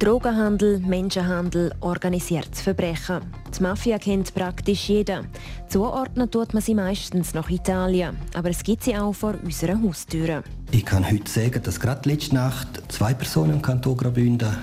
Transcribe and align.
Drogenhandel, 0.00 0.78
Menschenhandel, 0.78 1.74
organisiertes 1.80 2.62
Verbrechen. 2.62 3.20
Die 3.54 3.62
Mafia 3.62 3.98
kennt 3.98 4.34
praktisch 4.34 4.88
jeder. 4.88 5.26
Zuordnen 5.68 6.30
tut 6.30 6.54
man 6.54 6.62
sie 6.62 6.74
meistens 6.74 7.34
nach 7.34 7.50
Italien, 7.50 8.16
aber 8.32 8.48
es 8.48 8.62
gibt 8.62 8.84
sie 8.84 8.96
auch 8.96 9.12
vor 9.12 9.34
unserer 9.44 9.78
Haustüre. 9.82 10.42
Ich 10.70 10.86
kann 10.86 11.04
heute 11.04 11.30
sagen, 11.30 11.62
dass 11.62 11.78
gerade 11.78 12.08
letzte 12.08 12.34
Nacht 12.34 12.82
zwei 12.88 13.12
Personen 13.12 13.52
im 13.52 13.62
Kanton 13.62 13.98
Graubünden 13.98 14.56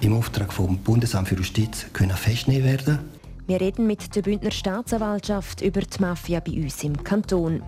im 0.00 0.16
Auftrag 0.16 0.52
vom 0.52 0.78
Bundesamt 0.78 1.26
für 1.26 1.34
Justiz 1.34 1.86
können 1.92 2.16
festnehmen 2.16 2.64
werden. 2.64 3.00
Wir 3.48 3.60
reden 3.60 3.88
mit 3.88 4.14
der 4.14 4.22
Bündner 4.22 4.52
Staatsanwaltschaft 4.52 5.60
über 5.60 5.80
die 5.80 6.00
Mafia 6.00 6.38
bei 6.38 6.52
uns 6.52 6.84
im 6.84 7.02
Kanton. 7.02 7.64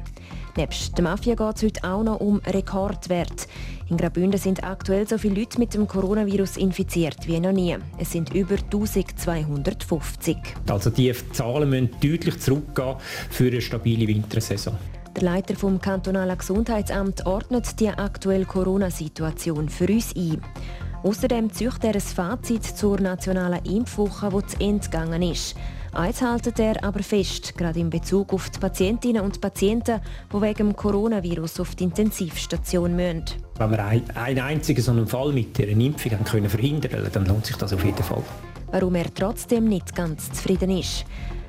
Nebst 0.56 0.96
der 0.96 1.04
Mafia 1.04 1.34
geht 1.34 1.56
es 1.56 1.62
heute 1.62 1.84
auch 1.84 2.02
noch 2.02 2.20
um 2.20 2.40
Rekordwert. 2.46 3.46
In 3.88 3.96
Graubünden 3.96 4.38
sind 4.38 4.64
aktuell 4.64 5.06
so 5.08 5.16
viele 5.18 5.40
Leute 5.40 5.58
mit 5.58 5.74
dem 5.74 5.86
Coronavirus 5.86 6.56
infiziert 6.56 7.26
wie 7.26 7.38
noch 7.38 7.52
nie. 7.52 7.76
Es 7.98 8.12
sind 8.12 8.34
über 8.34 8.56
1250. 8.56 10.36
Also 10.68 10.90
die 10.90 11.12
Zahlen 11.32 11.70
müssen 11.70 11.90
deutlich 12.02 12.40
zurückgehen 12.40 12.96
für 13.30 13.48
eine 13.48 13.60
stabile 13.60 14.08
Wintersaison. 14.08 14.76
Der 15.16 15.22
Leiter 15.24 15.56
vom 15.56 15.80
kantonalen 15.80 16.38
Gesundheitsamt 16.38 17.26
ordnet 17.26 17.80
die 17.80 17.88
aktuelle 17.88 18.44
Corona-Situation 18.44 19.68
für 19.68 19.88
uns 19.88 20.14
ein. 20.14 20.40
Außerdem 21.02 21.52
züchtet 21.52 21.84
er 21.84 21.94
ein 21.94 22.00
Fazit 22.00 22.64
zur 22.64 23.00
nationalen 23.00 23.64
Impfwoche, 23.64 24.28
die 24.28 24.46
zu 24.46 24.60
Ende 24.60 24.84
gegangen 24.84 25.22
ist. 25.22 25.56
Eins 25.92 26.22
haltet 26.22 26.60
er 26.60 26.84
aber 26.84 27.02
fest, 27.02 27.56
gerade 27.58 27.80
in 27.80 27.90
Bezug 27.90 28.32
auf 28.32 28.48
die 28.50 28.60
Patientinnen 28.60 29.22
und 29.22 29.40
Patienten, 29.40 30.00
die 30.32 30.40
wegen 30.40 30.68
dem 30.68 30.76
Coronavirus 30.76 31.60
auf 31.60 31.74
die 31.74 31.84
Intensivstation 31.84 32.94
müssen. 32.94 33.24
Wenn 33.58 33.70
wir 33.72 33.84
einen 33.84 34.38
einzigen 34.38 34.82
so 34.82 34.92
einen 34.92 35.06
Fall 35.06 35.32
mit 35.32 35.58
der 35.58 35.68
Impfung 35.68 36.12
haben 36.12 36.24
können 36.24 36.48
verhindern 36.48 36.92
können, 36.92 37.10
dann 37.12 37.26
lohnt 37.26 37.46
sich 37.46 37.56
das 37.56 37.72
auf 37.72 37.84
jeden 37.84 38.02
Fall. 38.02 38.22
Warum 38.70 38.94
er 38.94 39.12
trotzdem 39.12 39.64
nicht 39.64 39.94
ganz 39.96 40.30
zufrieden 40.30 40.70
ist. 40.70 41.04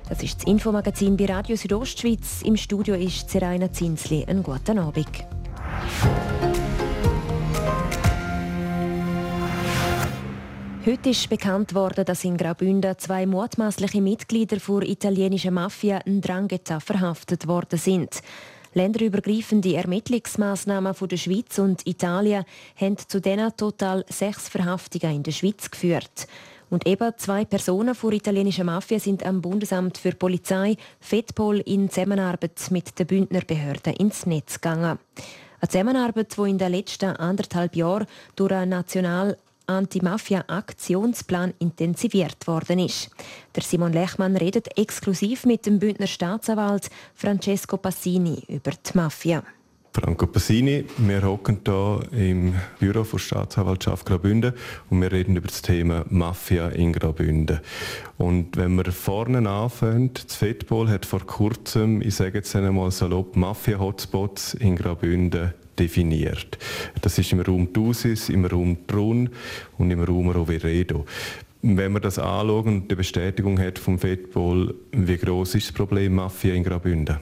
Das 0.10 0.24
ist 0.24 0.40
das 0.40 0.46
Infomagazin 0.46 1.16
bei 1.16 1.26
Radio 1.26 1.56
Südostschweiz. 1.56 2.42
Im 2.44 2.58
Studio 2.58 2.96
ist 2.96 3.30
Seraina 3.30 3.72
Zinsli. 3.72 4.26
Einen 4.26 4.44
guten 4.44 4.80
Abend. 4.80 5.08
Heute 10.84 11.12
ist 11.12 11.30
bekannt 11.30 11.76
worden, 11.76 12.06
dass 12.06 12.24
in 12.24 12.38
Graubünden 12.38 12.98
zwei 12.98 13.28
mutmaßliche 13.28 14.02
Mitglieder 14.02 14.58
der 14.58 14.90
italienischen 14.90 15.54
Mafia 15.54 16.02
Ndrangheta 16.08 16.80
verhaftet 16.80 17.46
worden 17.46 17.78
sind. 17.78 18.24
Länderübergreifende 18.74 19.76
Ermittlungsmaßnahmen 19.76 20.96
von 20.96 21.08
der 21.08 21.18
Schweiz 21.18 21.60
und 21.60 21.86
Italien 21.86 22.46
haben 22.76 22.98
zu 22.98 23.22
diesen 23.22 23.56
total 23.56 24.04
sechs 24.10 24.50
Verhaftungen 24.50 25.18
in 25.18 25.22
der 25.24 25.34
Schweiz 25.34 25.70
geführt. 25.70 26.28
Und 26.72 26.88
eben 26.88 27.14
zwei 27.16 27.46
Personen 27.46 27.96
der 28.02 28.14
italienischen 28.14 28.66
Mafia 28.66 28.98
sind 28.98 29.24
am 29.24 29.40
Bundesamt 29.40 30.00
für 30.00 30.14
Polizei, 30.14 30.78
FEDPOL, 31.00 31.60
in 31.60 31.92
Zusammenarbeit 31.92 32.60
mit 32.72 32.98
den 32.98 33.06
Bündner 33.06 33.42
Behörden 33.42 33.94
ins 33.98 34.26
Netz 34.26 34.56
gegangen. 34.56 34.98
Eine 35.60 35.70
Zusammenarbeit, 35.70 36.36
die 36.36 36.50
in 36.50 36.58
den 36.58 36.72
letzten 36.72 37.16
anderthalb 37.18 37.76
Jahren 37.76 38.08
durch 38.36 38.52
eine 38.52 38.66
national 38.66 39.38
Anti-Mafia-Aktionsplan 39.68 41.54
intensiviert 41.60 42.48
worden 42.48 42.80
ist. 42.80 43.10
Der 43.56 43.64
Simon 43.64 43.94
Lechmann 43.94 44.36
redet 44.36 44.78
exklusiv 44.78 45.46
mit 45.46 45.66
dem 45.66 45.80
Bündner 45.80 46.08
Staatsanwalt 46.08 46.90
Francesco 47.16 47.78
Passini 47.78 48.44
über 48.48 48.72
die 48.72 48.98
Mafia. 48.98 49.44
Franco 49.94 50.26
Passini, 50.26 50.86
wir 51.00 51.22
hocken 51.22 51.60
hier 51.66 52.00
im 52.14 52.54
Büro 52.80 53.04
der 53.04 53.18
Staatsanwaltschaft 53.18 54.06
Graubünden 54.06 54.54
und 54.90 55.02
wir 55.02 55.12
reden 55.12 55.36
über 55.36 55.50
das 55.50 55.62
Thema 55.62 56.06
Mafia 56.08 56.70
in 56.70 56.94
Graubünden. 56.94 57.60
Und 58.18 58.56
wenn 58.56 58.76
wir 58.76 58.90
vorne 58.94 59.48
anfangen, 59.50 60.12
das 60.14 60.38
FEDPOL 60.38 60.88
hat 60.88 61.06
vor 61.06 61.26
kurzem, 61.26 62.02
ich 62.02 62.16
sage 62.16 62.38
jetzt 62.38 62.56
einmal 62.56 62.90
salopp, 62.92 63.36
Mafia-Hotspots 63.36 64.54
in 64.54 64.78
Graubünden 64.78 65.54
definiert. 65.82 66.58
Das 67.02 67.18
ist 67.18 67.32
im 67.32 67.42
Raum 67.42 67.74
Thusis, 67.74 68.30
im 68.30 68.46
Raum 68.46 68.78
Trun 68.88 69.30
und 69.78 69.92
im 69.92 70.04
Raum 70.04 70.30
Roveredo. 70.30 71.06
Wenn 71.64 71.92
man 71.92 72.02
das 72.02 72.18
anschaut 72.18 72.66
und 72.66 72.90
die 72.90 72.96
Bestätigung 72.96 73.60
hat 73.60 73.78
vom 73.78 74.00
FEDPOL, 74.00 74.74
wie 74.94 75.18
groß 75.18 75.56
ist 75.56 75.68
das 75.68 75.74
Problem 75.74 76.16
Mafia 76.16 76.54
in 76.56 76.64
Graubünden? 76.64 77.18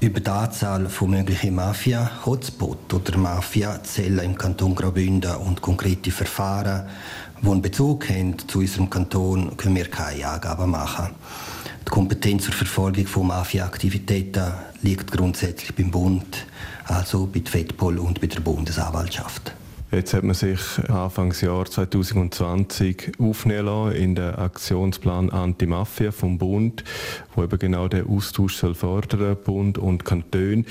Über 0.00 0.20
die 0.20 0.30
Anzahl 0.30 0.88
von 0.88 1.10
möglichen 1.10 1.54
Mafia-Hotspots 1.54 2.94
oder 2.94 3.18
Mafia-Zellen 3.18 4.20
im 4.20 4.36
Kanton 4.36 4.74
Graubünden 4.74 5.34
und 5.36 5.62
konkrete 5.62 6.10
Verfahren, 6.10 6.88
die 7.42 7.48
einen 7.48 7.62
Bezug 7.62 8.08
haben 8.10 8.36
zu 8.46 8.58
unserem 8.58 8.90
Kanton, 8.90 9.56
können 9.56 9.76
wir 9.76 9.86
keine 9.86 10.26
Angaben 10.26 10.70
machen. 10.70 11.08
Die 11.86 11.90
Kompetenz 11.90 12.44
zur 12.44 12.54
Verfolgung 12.54 13.06
von 13.06 13.28
Mafia-Aktivitäten 13.28 14.52
liegt 14.82 15.10
grundsätzlich 15.10 15.74
beim 15.74 15.90
Bund, 15.90 16.46
also 16.90 17.26
bei 17.26 17.40
der 17.40 17.50
FEDPOL 17.50 17.98
und 17.98 18.20
bei 18.20 18.26
der 18.26 18.40
Bundesanwaltschaft. 18.40 19.52
Jetzt 19.92 20.14
hat 20.14 20.22
man 20.22 20.34
sich 20.34 20.60
Anfangsjahr 20.88 21.64
2020 21.64 23.12
aufnehmen 23.18 23.66
lassen 23.66 23.96
in 23.96 24.14
den 24.14 24.36
Aktionsplan 24.36 25.30
Anti-Mafia 25.30 26.12
vom 26.12 26.38
Bund, 26.38 26.84
wo 27.34 27.42
eben 27.42 27.58
genau 27.58 27.88
der 27.88 28.06
Austausch 28.06 28.54
soll 28.54 28.76
fördern, 28.76 29.36
Bund 29.44 29.78
und 29.78 30.04
Kanton. 30.04 30.64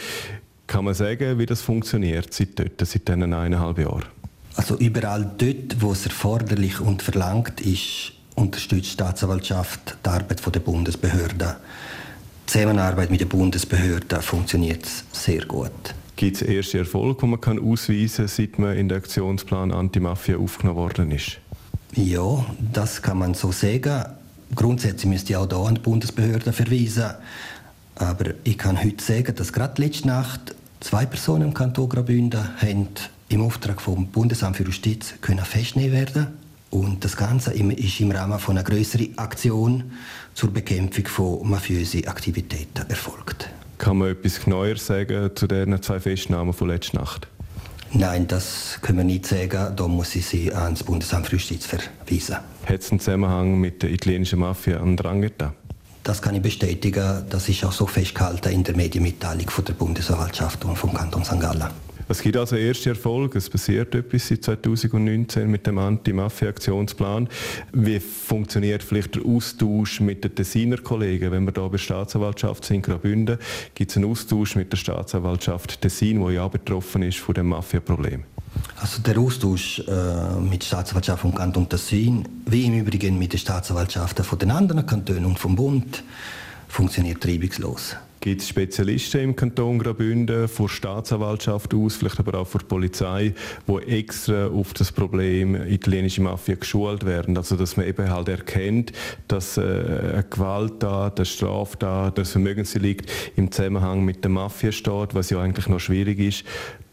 Kann 0.68 0.86
man 0.86 0.94
sagen, 0.94 1.38
wie 1.38 1.46
das 1.46 1.62
funktioniert 1.62 2.34
seit 2.34 2.58
dort, 2.60 2.80
seit 2.80 3.08
diesen 3.10 3.24
eineinhalb 3.24 3.80
Jahren? 3.80 4.06
Also 4.56 4.78
überall 4.78 5.30
dort, 5.38 5.82
wo 5.82 5.92
es 5.92 6.06
erforderlich 6.06 6.80
und 6.80 7.02
verlangt 7.02 7.60
ist, 7.60 8.14
unterstützt 8.36 8.86
die 8.86 8.94
Staatsanwaltschaft 8.94 9.98
die 10.06 10.10
Arbeit 10.10 10.56
der 10.56 10.60
Bundesbehörden. 10.62 11.56
Die 12.48 12.52
Zusammenarbeit 12.52 13.12
mit 13.12 13.20
den 13.20 13.28
Bundesbehörden 13.28 14.22
funktioniert 14.22 14.88
sehr 15.12 15.46
gut. 15.46 15.94
Gibt 16.20 16.36
es 16.36 16.42
erste 16.42 16.80
Erfolge, 16.80 17.22
die 17.22 17.28
man 17.28 17.40
kann 17.40 17.60
ausweisen 17.60 18.26
kann, 18.26 18.28
seit 18.28 18.60
man 18.60 18.76
in 18.76 18.90
den 18.90 18.98
Aktionsplan 18.98 19.72
Anti-Mafia 19.72 20.36
aufgenommen 20.36 20.78
worden 20.78 21.12
ist? 21.12 21.38
Ja, 21.96 22.46
das 22.74 23.02
kann 23.02 23.20
man 23.20 23.36
so 23.36 23.54
sagen. 23.54 24.04
Grundsätzlich 24.54 25.06
müsste 25.06 25.32
ich 25.32 25.38
auch 25.38 25.48
hier 25.48 25.60
an 25.60 25.76
die 25.76 25.80
Bundesbehörden 25.82 26.52
verweisen. 26.52 27.12
Aber 27.96 28.32
ich 28.44 28.58
kann 28.58 28.84
heute 28.84 29.02
sagen, 29.02 29.34
dass 29.34 29.54
gerade 29.54 29.82
letzte 29.82 30.10
Nacht 30.10 30.56
zwei 30.82 31.06
Personen 31.06 31.44
im 31.44 31.54
Kanton 31.54 31.88
Graubünden 31.88 32.50
im 33.30 33.42
Auftrag 33.42 33.80
vom 33.80 34.08
Bundesamt 34.08 34.58
für 34.58 34.64
Justiz 34.64 35.14
können 35.22 35.46
festnehmen 35.46 35.94
werden 35.94 36.28
und 36.70 37.06
das 37.06 37.16
Ganze 37.16 37.54
ist 37.54 38.00
im 38.02 38.12
Rahmen 38.12 38.40
von 38.40 38.58
einer 38.58 38.70
größeren 38.70 39.18
Aktion 39.18 39.94
zur 40.34 40.52
Bekämpfung 40.52 41.08
von 41.08 41.50
mafiösen 41.50 42.06
Aktivitäten 42.10 42.90
erfolgt. 42.90 43.50
Kann 43.80 43.98
man 43.98 44.10
etwas 44.10 44.44
genauer 44.44 44.76
sagen 44.76 45.32
zu 45.36 45.48
diesen 45.48 45.82
zwei 45.82 46.02
Festnahmen 46.02 46.54
von 46.54 46.68
letzter 46.68 47.00
Nacht? 47.00 47.28
Nein, 47.94 48.28
das 48.28 48.78
können 48.82 49.00
wir 49.00 49.06
nicht 49.06 49.26
sagen. 49.26 49.74
Da 49.76 49.88
muss 49.88 50.16
ich 50.16 50.28
Sie 50.28 50.54
ans 50.54 50.84
Bundesamt 50.84 51.28
für 51.28 51.38
Justiz 51.38 51.66
verweisen. 51.66 52.36
Hat 52.66 52.82
es 52.82 52.92
einen 52.92 53.00
Zusammenhang 53.00 53.60
mit 53.60 53.82
der 53.82 53.90
italienischen 53.90 54.40
Mafia 54.40 54.80
Andrangheta? 54.80 55.54
Das 56.04 56.22
kann 56.22 56.36
ich 56.36 56.42
bestätigen. 56.42 57.24
Das 57.30 57.48
ist 57.48 57.64
auch 57.64 57.72
so 57.72 57.88
festgehalten 57.88 58.52
in 58.52 58.64
der 58.64 58.76
Medienmitteilung 58.76 59.50
von 59.50 59.64
der 59.64 59.74
Bundesanwaltschaft 59.74 60.66
und 60.66 60.76
vom 60.76 60.94
Kanton 60.94 61.24
St. 61.24 61.40
Gallen. 61.40 61.70
Es 62.12 62.24
gibt 62.24 62.36
also 62.38 62.56
erste 62.56 62.90
Erfolge, 62.90 63.38
es 63.38 63.52
passiert 63.52 63.94
etwas 63.94 64.30
seit 64.30 64.44
2019 64.44 65.48
mit 65.48 65.68
dem 65.68 65.78
Anti-Mafia-Aktionsplan. 65.78 67.30
Wie 67.72 68.00
funktioniert 68.00 68.82
vielleicht 68.82 69.14
der 69.14 69.26
Austausch 69.28 70.00
mit 70.00 70.24
den 70.24 70.34
Tessiner 70.34 70.78
Kollegen? 70.78 71.32
Wenn 71.32 71.46
wir 71.46 71.54
hier 71.54 71.62
bei 71.62 71.70
der 71.70 71.78
Staatsanwaltschaft 71.78 72.66
sind, 72.66 72.82
Graubünden, 72.82 73.38
gibt 73.76 73.92
es 73.92 73.98
einen 73.98 74.10
Austausch 74.10 74.56
mit 74.56 74.72
der 74.72 74.78
Staatsanwaltschaft 74.78 75.82
Tessin, 75.82 76.26
die 76.26 76.34
ja 76.34 76.48
betroffen 76.48 77.04
ist 77.04 77.20
von 77.20 77.36
dem 77.36 77.50
Mafia-Problem? 77.50 78.24
Also 78.82 79.04
der 79.04 79.20
Austausch 79.20 79.78
äh, 79.78 80.40
mit 80.40 80.64
der 80.64 80.66
Staatsanwaltschaft 80.66 81.22
vom 81.22 81.36
Kanton 81.36 81.70
Tessin, 81.70 82.28
wie 82.48 82.66
im 82.66 82.74
Übrigen 82.74 83.20
mit 83.20 83.34
den 83.34 83.40
Staatsanwaltschaften 83.40 84.26
von 84.26 84.40
den 84.40 84.50
anderen 84.50 84.84
Kantonen 84.84 85.26
und 85.26 85.38
vom 85.38 85.56
Bund, 85.56 86.04
funktioniert 86.70 87.24
reibungslos. 87.24 87.96
Gibt 88.20 88.42
es 88.42 88.50
Spezialisten 88.50 89.22
im 89.22 89.36
Kanton 89.36 89.80
Graubünden, 89.80 90.48
von 90.48 90.68
der 90.68 90.74
Staatsanwaltschaft 90.74 91.74
aus, 91.74 91.96
vielleicht 91.96 92.20
aber 92.20 92.40
auch 92.40 92.48
von 92.48 92.60
der 92.60 92.68
Polizei, 92.68 93.34
die 93.68 93.92
extra 93.92 94.48
auf 94.48 94.74
das 94.74 94.92
Problem 94.92 95.56
italienische 95.56 96.22
Mafia 96.22 96.56
geschult 96.56 97.06
werden. 97.06 97.38
Also 97.38 97.56
dass 97.56 97.78
man 97.78 97.88
eben 97.88 98.10
halt 98.10 98.28
erkennt, 98.28 98.92
dass 99.28 99.58
äh, 99.58 99.62
eine 99.62 100.26
Gewalttat, 100.30 101.20
eine 101.20 101.26
Straftat, 101.26 102.20
ein 102.20 102.26
Vermögensdelikt 102.26 103.10
im 103.36 103.52
Zusammenhang 103.52 104.04
mit 104.04 104.24
der 104.24 104.32
Mafia 104.32 104.72
steht, 104.72 105.16
was 105.16 105.30
ja 105.30 105.42
eigentlich 105.42 105.68
noch 105.68 105.80
schwierig 105.80 106.20
ist, 106.20 106.44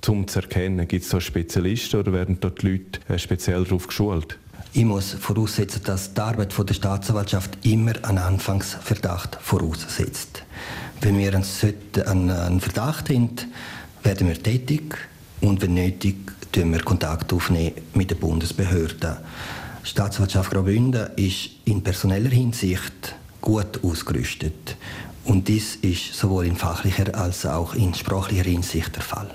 zum 0.01 0.29
zu 0.29 0.41
erkennen. 0.41 0.87
Gibt 0.87 1.05
es 1.05 1.11
da 1.11 1.21
Spezialisten 1.21 2.01
oder 2.01 2.13
werden 2.13 2.39
dort 2.41 2.63
die 2.63 2.69
Leute 2.69 3.01
äh, 3.09 3.19
speziell 3.19 3.65
darauf 3.65 3.87
geschult? 3.87 4.39
Ich 4.73 4.85
muss 4.85 5.15
voraussetzen, 5.15 5.81
dass 5.85 6.13
die 6.13 6.21
Arbeit 6.21 6.55
der 6.57 6.75
Staatsanwaltschaft 6.75 7.65
immer 7.65 7.93
einen 8.03 8.19
Anfangsverdacht 8.19 9.39
voraussetzt. 9.41 10.45
Wenn 11.01 11.19
wir 11.19 11.35
einen 11.35 12.61
Verdacht 12.61 13.11
haben, 13.11 13.31
werden 14.03 14.29
wir 14.29 14.43
tätig 14.43 14.97
und 15.41 15.61
wenn 15.61 15.75
nötig, 15.75 16.17
nehmen 16.55 16.73
wir 16.73 16.83
Kontakt 16.83 17.33
aufnehmen 17.33 17.73
mit 17.95 18.11
der 18.11 18.17
Bundesbehörde. 18.17 19.19
Die 19.83 19.89
Staatsanwaltschaft 19.89 20.51
Graubünden 20.51 21.11
ist 21.17 21.51
in 21.65 21.83
personeller 21.83 22.31
Hinsicht 22.31 23.15
gut 23.41 23.85
ausgerüstet 23.85 24.77
und 25.25 25.47
dies 25.49 25.77
ist 25.77 26.15
sowohl 26.15 26.47
in 26.47 26.57
fachlicher 26.57 27.15
als 27.15 27.45
auch 27.47 27.75
in 27.75 27.95
sprachlicher 27.95 28.45
Hinsicht 28.45 28.97
der 28.97 29.03
Fall. 29.03 29.31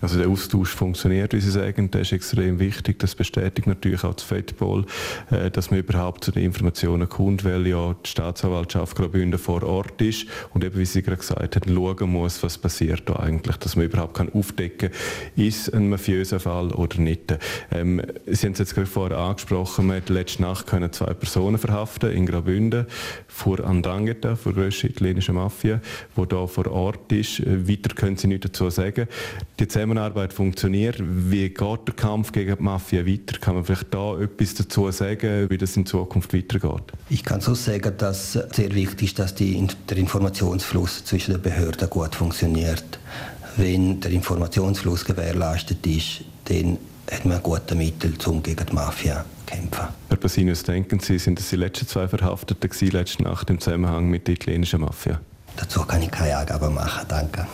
Also 0.00 0.18
der 0.18 0.28
Austausch 0.28 0.70
funktioniert, 0.70 1.32
wie 1.32 1.40
Sie 1.40 1.50
sagen, 1.50 1.90
der 1.90 2.02
ist 2.02 2.12
extrem 2.12 2.58
wichtig. 2.60 2.98
Das 2.98 3.14
bestätigt 3.14 3.66
natürlich 3.66 4.04
auch 4.04 4.14
das 4.14 4.24
FEDPOL, 4.24 4.84
äh, 5.30 5.50
dass 5.50 5.70
man 5.70 5.80
überhaupt 5.80 6.24
zu 6.24 6.30
den 6.30 6.44
Informationen 6.44 7.08
kommt, 7.08 7.44
weil 7.44 7.66
ja 7.66 7.94
die 8.04 8.08
Staatsanwaltschaft 8.08 8.96
Graubünden 8.96 9.38
vor 9.38 9.62
Ort 9.62 10.00
ist 10.00 10.26
und 10.54 10.64
eben, 10.64 10.78
wie 10.78 10.84
Sie 10.84 11.02
gerade 11.02 11.18
gesagt 11.18 11.56
haben, 11.56 11.74
schauen 11.74 12.10
muss, 12.10 12.42
was 12.42 12.58
passiert 12.58 13.02
da 13.06 13.16
eigentlich, 13.16 13.56
dass 13.56 13.76
man 13.76 13.86
überhaupt 13.86 14.14
kann 14.14 14.32
aufdecken 14.32 14.90
kann, 14.90 15.44
ist 15.44 15.74
ein 15.74 15.88
mafiöser 15.88 16.40
Fall 16.40 16.70
oder 16.72 16.98
nicht. 17.00 17.36
Ähm, 17.70 18.00
Sie 18.26 18.46
haben 18.46 18.52
es 18.52 18.58
jetzt 18.58 18.74
gerade 18.74 18.86
vorher 18.86 19.18
angesprochen, 19.18 19.86
man 19.86 19.96
hat 19.96 20.08
letzte 20.08 20.42
Nacht 20.42 20.66
können 20.66 20.92
zwei 20.92 21.14
Personen 21.14 21.58
verhaften 21.58 22.10
in 22.12 22.26
Graubünden 22.26 22.86
vor 23.26 23.60
Andrangheta, 23.60 24.36
vor 24.36 24.52
der 24.52 24.64
grössten 24.64 24.88
italienischen 24.88 25.34
Mafia, 25.34 25.80
wo 26.14 26.24
da 26.24 26.46
vor 26.46 26.66
Ort 26.70 27.10
ist. 27.12 27.40
Äh, 27.40 27.68
weiter 27.68 27.94
können 27.94 28.16
Sie 28.16 28.28
nichts 28.28 28.46
dazu 28.46 28.70
sagen. 28.70 29.08
Die 29.58 29.66
Zusammenarbeit 29.88 30.34
funktioniert. 30.34 30.96
Wie 31.00 31.48
geht 31.48 31.80
der 31.86 31.94
Kampf 31.96 32.30
gegen 32.32 32.56
die 32.56 32.62
Mafia 32.62 33.06
weiter? 33.06 33.38
Kann 33.38 33.54
man 33.54 33.64
vielleicht 33.64 33.94
da 33.94 34.20
etwas 34.20 34.54
dazu 34.54 34.90
sagen, 34.90 35.48
wie 35.48 35.56
das 35.56 35.76
in 35.76 35.86
Zukunft 35.86 36.34
weitergeht? 36.34 36.92
Ich 37.08 37.24
kann 37.24 37.40
so 37.40 37.54
sagen, 37.54 37.94
dass 37.96 38.34
sehr 38.34 38.74
wichtig 38.74 39.08
ist, 39.08 39.18
dass 39.18 39.34
die, 39.34 39.66
der 39.88 39.96
Informationsfluss 39.96 41.04
zwischen 41.06 41.32
den 41.32 41.40
Behörden 41.40 41.88
gut 41.88 42.14
funktioniert. 42.14 42.98
Wenn 43.56 43.98
der 44.00 44.10
Informationsfluss 44.10 45.06
gewährleistet 45.06 45.86
ist, 45.86 46.22
dann 46.44 46.76
hat 47.10 47.24
man 47.24 47.42
gute 47.42 47.74
Mittel, 47.74 48.12
um 48.26 48.42
gegen 48.42 48.66
die 48.66 48.74
Mafia 48.74 49.24
zu 49.46 49.54
kämpfen. 49.54 49.88
Herr 50.08 50.16
Basinius, 50.18 50.64
denken 50.64 51.00
Sie, 51.00 51.18
sind 51.18 51.38
das 51.38 51.48
die 51.48 51.56
letzten 51.56 51.88
zwei 51.88 52.06
Verhafteten 52.06 52.90
letzte 52.90 53.22
Nacht 53.22 53.48
im 53.48 53.58
Zusammenhang 53.58 54.08
mit 54.10 54.26
der 54.26 54.34
italienischen 54.34 54.82
Mafia? 54.82 55.18
Dazu 55.56 55.80
kann 55.84 56.02
ich 56.02 56.10
keine 56.10 56.36
Angaben 56.36 56.74
machen, 56.74 57.06
danke. 57.08 57.46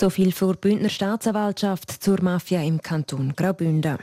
So 0.00 0.08
viel 0.08 0.32
die 0.32 0.52
Bündner 0.54 0.88
Staatsanwaltschaft 0.88 2.02
zur 2.02 2.22
Mafia 2.22 2.62
im 2.62 2.80
Kanton 2.80 3.34
Graubünden. 3.36 3.98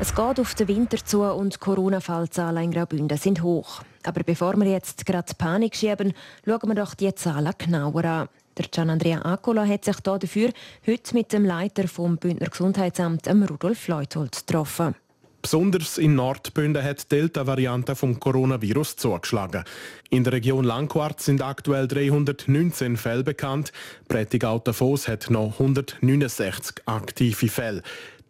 Es 0.00 0.14
geht 0.14 0.40
auf 0.40 0.54
den 0.54 0.68
Winter 0.68 0.96
zu 1.04 1.22
und 1.22 1.56
die 1.56 1.58
Corona-Fallzahlen 1.58 2.64
in 2.64 2.70
Graubünden 2.70 3.18
sind 3.18 3.42
hoch. 3.42 3.82
Aber 4.06 4.22
bevor 4.22 4.56
wir 4.56 4.70
jetzt 4.70 5.04
gerade 5.04 5.34
Panik 5.36 5.76
schieben, 5.76 6.14
schauen 6.46 6.68
wir 6.68 6.76
doch 6.76 6.94
die 6.94 7.14
Zahlen 7.14 7.52
genauer 7.58 8.04
an. 8.06 8.28
Der 8.56 8.68
Gian 8.70 8.88
Andrea 8.88 9.20
Akola 9.20 9.66
hat 9.66 9.84
sich 9.84 10.00
dafür 10.00 10.48
heute 10.86 11.12
mit 11.14 11.34
dem 11.34 11.44
Leiter 11.44 11.86
vom 11.86 12.16
Bündner 12.16 12.48
Gesundheitsamt, 12.48 13.28
Rudolf 13.28 13.86
Leuthold, 13.88 14.46
getroffen. 14.46 14.94
Besonders 15.46 15.96
in 15.96 16.16
Nordbünden 16.16 16.82
hat 16.82 17.04
die 17.04 17.08
Delta-Variante 17.18 17.94
vom 17.94 18.18
Coronavirus 18.18 18.96
zugeschlagen. 18.96 19.62
In 20.10 20.24
der 20.24 20.32
Region 20.32 20.64
Langquart 20.64 21.20
sind 21.20 21.40
aktuell 21.40 21.86
319 21.86 22.96
Fälle 22.96 23.22
bekannt. 23.22 23.72
Prättigau-Davos 24.08 25.06
hat 25.06 25.30
noch 25.30 25.60
169 25.60 26.82
aktive 26.86 27.46
Fälle. 27.46 27.82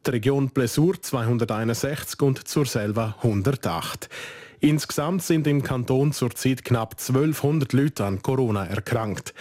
Die 0.06 0.10
Region 0.10 0.50
Plessur 0.50 1.00
261 1.00 2.20
und 2.20 2.46
zur 2.46 2.66
Selva 2.66 3.16
108. 3.22 4.10
Insgesamt 4.60 5.22
sind 5.22 5.46
im 5.46 5.62
Kanton 5.62 6.12
zurzeit 6.12 6.66
knapp 6.66 6.96
1200 6.98 7.72
Leute 7.72 8.04
an 8.04 8.20
Corona 8.20 8.66
erkrankt. 8.66 9.32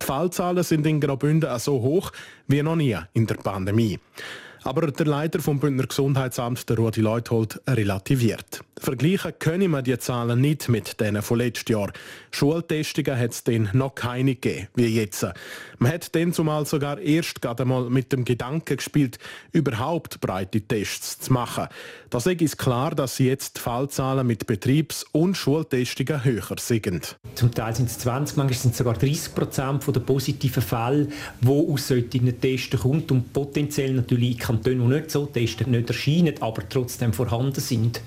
Die 0.00 0.06
Fallzahlen 0.06 0.62
sind 0.62 0.86
in 0.86 1.00
Graubünden 1.00 1.58
so 1.58 1.82
hoch 1.82 2.12
wie 2.46 2.62
noch 2.62 2.76
nie 2.76 2.96
in 3.12 3.26
der 3.26 3.36
Pandemie. 3.36 3.98
Aber 4.64 4.90
der 4.90 5.04
Leiter 5.04 5.40
vom 5.40 5.60
Bündner 5.60 5.86
Gesundheitsamt, 5.86 6.70
der 6.70 6.78
Rudi 6.78 7.02
Leuthold, 7.02 7.60
relativiert. 7.68 8.62
Vergleichen 8.78 9.32
können 9.38 9.70
wir 9.70 9.82
die 9.82 9.98
Zahlen 9.98 10.40
nicht 10.40 10.68
mit 10.68 11.00
denen 11.00 11.22
von 11.22 11.38
letztes 11.38 11.68
Jahr. 11.68 11.92
Schultestungen 12.30 13.18
hat 13.18 13.32
es 13.32 13.44
dann 13.44 13.68
noch 13.72 13.94
keine 13.94 14.34
gegeben, 14.34 14.68
wie 14.74 14.86
jetzt. 14.86 15.26
Man 15.78 15.92
hat 15.92 16.14
dann 16.14 16.32
zumal 16.32 16.66
sogar 16.66 16.98
erst 16.98 17.40
gerade 17.40 17.62
einmal 17.62 17.88
mit 17.90 18.12
dem 18.12 18.24
Gedanken 18.24 18.76
gespielt, 18.76 19.18
überhaupt 19.52 20.20
breite 20.20 20.60
Tests 20.60 21.20
zu 21.20 21.32
machen. 21.32 21.68
Da 22.10 22.18
ist 22.18 22.58
klar, 22.58 22.94
dass 22.94 23.18
jetzt 23.18 23.56
die 23.56 23.60
Fallzahlen 23.60 24.26
mit 24.26 24.46
Betriebs- 24.46 25.04
und 25.12 25.36
Schultestungen 25.36 26.24
höher 26.24 26.56
sind. 26.58 27.16
Zum 27.34 27.52
Teil 27.52 27.74
sind 27.74 27.90
es 27.90 27.98
20, 27.98 28.36
manchmal 28.36 28.58
sind 28.58 28.72
es 28.72 28.78
sogar 28.78 28.94
30 28.94 29.34
Prozent 29.34 29.84
der 29.86 30.00
positiven 30.00 30.62
Fälle, 30.62 31.08
die 31.40 31.48
aus 31.48 31.88
solchen 31.88 32.40
Testen 32.40 32.78
kommen 32.78 33.04
und 33.10 33.32
potenziell 33.32 33.94
natürlich 33.94 34.38
Kantonen, 34.62 34.90
die 34.90 34.96
nicht 34.96 35.10
so 35.10 35.26
testen, 35.26 35.70
nicht 35.70 35.88
erscheinen, 35.88 36.34
aber 36.40 36.68
trotzdem 36.68 37.12
vorhanden 37.12 37.60
sind. 37.60 38.00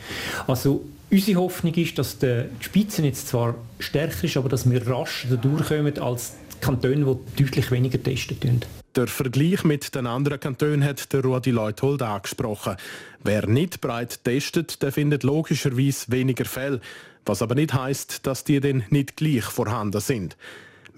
Also 0.47 0.83
Unsere 1.09 1.39
Hoffnung 1.39 1.73
ist, 1.75 1.97
dass 1.97 2.17
die 2.19 2.44
Spitze 2.59 3.01
jetzt 3.01 3.29
zwar 3.29 3.55
stärker 3.79 4.25
ist, 4.25 4.35
aber 4.35 4.49
dass 4.49 4.69
wir 4.69 4.85
rasch 4.85 5.25
durchkommen 5.41 5.97
als 5.99 6.33
die 6.53 6.59
Kantone, 6.59 7.17
die 7.38 7.44
deutlich 7.44 7.71
weniger 7.71 8.01
testen. 8.03 8.65
Der 8.94 9.07
Vergleich 9.07 9.63
mit 9.63 9.95
den 9.95 10.05
anderen 10.05 10.39
Kantonen 10.39 10.83
hat 10.83 11.13
der 11.13 11.23
Rudi 11.23 11.51
Leuthold 11.51 12.01
angesprochen. 12.01 12.75
Wer 13.23 13.47
nicht 13.47 13.79
breit 13.79 14.21
testet, 14.25 14.81
der 14.81 14.91
findet 14.91 15.23
logischerweise 15.23 16.11
weniger 16.11 16.45
Fälle, 16.45 16.81
was 17.25 17.41
aber 17.41 17.55
nicht 17.55 17.73
heißt, 17.73 18.25
dass 18.27 18.44
die 18.44 18.59
dann 18.59 18.83
nicht 18.89 19.15
gleich 19.15 19.45
vorhanden 19.45 20.01
sind. 20.01 20.35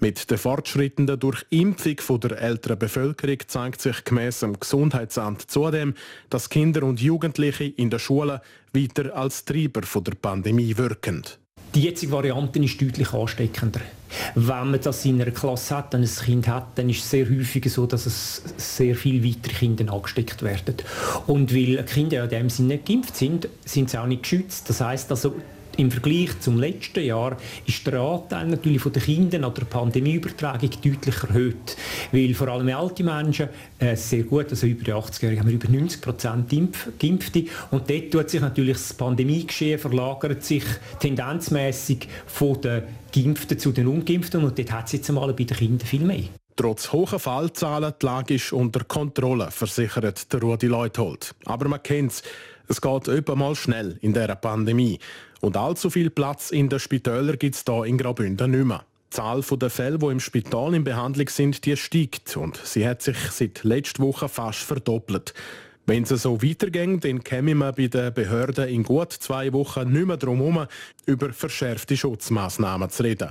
Mit 0.02 0.30
den 0.30 0.38
Fortschritten 0.38 1.06
der 1.06 1.18
Durchimpfung 1.18 2.20
der 2.20 2.40
älteren 2.40 2.78
Bevölkerung 2.78 3.36
zeigt 3.46 3.82
sich 3.82 4.02
gemäss 4.02 4.40
dem 4.40 4.58
Gesundheitsamt 4.58 5.50
zudem, 5.50 5.92
dass 6.30 6.48
Kinder 6.48 6.84
und 6.84 7.02
Jugendliche 7.02 7.64
in 7.64 7.90
der 7.90 7.98
Schule 7.98 8.40
weiter 8.72 9.14
als 9.14 9.44
Treiber 9.44 9.82
der 9.82 10.14
Pandemie 10.14 10.74
wirken. 10.78 11.24
Die 11.74 11.82
jetzige 11.82 12.12
Variante 12.12 12.58
ist 12.60 12.80
deutlich 12.80 13.12
ansteckender. 13.12 13.82
Wenn 14.34 14.70
man 14.70 14.80
das 14.80 15.04
in 15.04 15.20
einer 15.20 15.32
Klasse 15.32 15.76
hat, 15.76 15.94
ein 15.94 16.06
Kind 16.06 16.48
hat, 16.48 16.78
dann 16.78 16.88
ist 16.88 17.04
es 17.04 17.10
sehr 17.10 17.28
häufig 17.28 17.70
so, 17.70 17.84
dass 17.84 18.06
es 18.06 18.42
sehr 18.56 18.96
viele 18.96 19.22
weitere 19.22 19.52
Kinder 19.52 19.92
angesteckt 19.92 20.42
werden. 20.42 20.76
Und 21.26 21.54
weil 21.54 21.84
Kinder 21.84 22.24
in 22.24 22.30
dem 22.30 22.48
Sinne 22.48 22.68
nicht 22.74 22.86
geimpft 22.86 23.16
sind, 23.16 23.48
sind 23.66 23.90
sie 23.90 23.98
auch 23.98 24.06
nicht 24.06 24.22
geschützt. 24.22 24.68
Das 24.70 24.80
heißt 24.80 25.10
also, 25.10 25.36
im 25.76 25.90
Vergleich 25.90 26.38
zum 26.40 26.58
letzten 26.58 27.04
Jahr 27.04 27.36
ist 27.66 27.86
der 27.86 28.00
Anteil 28.00 28.46
natürlich 28.48 28.80
von 28.80 28.92
den 28.92 29.02
Kindern 29.02 29.44
an 29.44 29.54
der 29.54 29.64
Pandemieübertragung 29.64 30.70
deutlich 30.70 31.22
erhöht, 31.22 31.76
weil 32.12 32.34
vor 32.34 32.48
allem 32.48 32.68
alte 32.68 33.04
Menschen 33.04 33.48
äh, 33.78 33.96
sehr 33.96 34.24
gut, 34.24 34.50
also 34.50 34.66
über 34.66 34.84
die 34.84 34.92
80-Jährigen 34.92 35.40
haben 35.40 35.48
wir 35.48 35.54
über 35.54 35.68
90 35.68 36.00
Prozent 36.00 36.50
Geimpfte 36.98 37.44
und 37.70 37.88
dort 37.88 38.10
tut 38.10 38.30
sich 38.30 38.40
natürlich 38.40 38.76
das 38.76 38.94
Pandemiegeschehen 38.94 39.78
verlagert 39.78 40.44
sich 40.44 40.64
tendenzmäßig 40.98 42.08
von 42.26 42.60
den 42.60 42.82
Geimpften 43.14 43.58
zu 43.58 43.72
den 43.72 43.86
Ungeimpften 43.86 44.44
und 44.44 44.58
dort 44.58 44.72
hat 44.72 44.86
es 44.86 44.92
jetzt 44.92 45.08
einmal 45.08 45.32
bei 45.32 45.44
den 45.44 45.56
Kindern 45.56 45.86
viel 45.86 46.02
mehr. 46.02 46.24
Trotz 46.56 46.92
hoher 46.92 47.18
Fallzahlen, 47.18 47.94
die 48.00 48.06
Lage 48.06 48.34
ist 48.34 48.52
unter 48.52 48.84
Kontrolle, 48.84 49.50
versichert 49.50 50.30
der 50.32 50.40
Rudi 50.40 50.66
Leuthold. 50.66 51.34
Aber 51.46 51.68
man 51.68 51.82
kennt 51.82 52.12
es, 52.12 52.22
es 52.68 52.80
geht 52.80 53.08
öppe 53.08 53.34
mal 53.34 53.54
schnell 53.54 53.98
in 54.02 54.12
dieser 54.12 54.36
Pandemie. 54.36 54.98
Und 55.40 55.56
allzu 55.56 55.90
viel 55.90 56.10
Platz 56.10 56.50
in 56.50 56.68
den 56.68 56.78
Spitälern 56.78 57.38
gibt 57.38 57.54
es 57.54 57.64
hier 57.66 57.84
in 57.84 57.98
Graubünden 57.98 58.50
nicht 58.50 58.66
mehr. 58.66 58.84
Die 59.12 59.16
Zahl 59.16 59.42
der 59.42 59.70
Fälle, 59.70 59.98
die 59.98 60.06
im 60.06 60.20
Spital 60.20 60.74
in 60.74 60.84
Behandlung 60.84 61.28
sind, 61.28 61.64
die 61.64 61.76
steigt 61.76 62.36
und 62.36 62.60
sie 62.62 62.86
hat 62.86 63.02
sich 63.02 63.16
seit 63.30 63.64
letzter 63.64 64.02
Woche 64.02 64.28
fast 64.28 64.60
verdoppelt. 64.60 65.34
Wenn 65.86 66.04
es 66.04 66.10
so 66.10 66.40
weitergeht, 66.42 67.04
dann 67.04 67.24
käme 67.24 67.54
man 67.54 67.74
bei 67.74 67.88
den 67.88 68.14
Behörden 68.14 68.68
in 68.68 68.84
gut 68.84 69.12
zwei 69.12 69.52
Wochen 69.52 69.90
nicht 69.90 70.06
mehr 70.06 70.16
darum 70.16 70.38
herum, 70.38 70.66
über 71.06 71.32
verschärfte 71.32 71.96
Schutzmaßnahmen 71.96 72.90
zu 72.90 73.02
reden. 73.02 73.30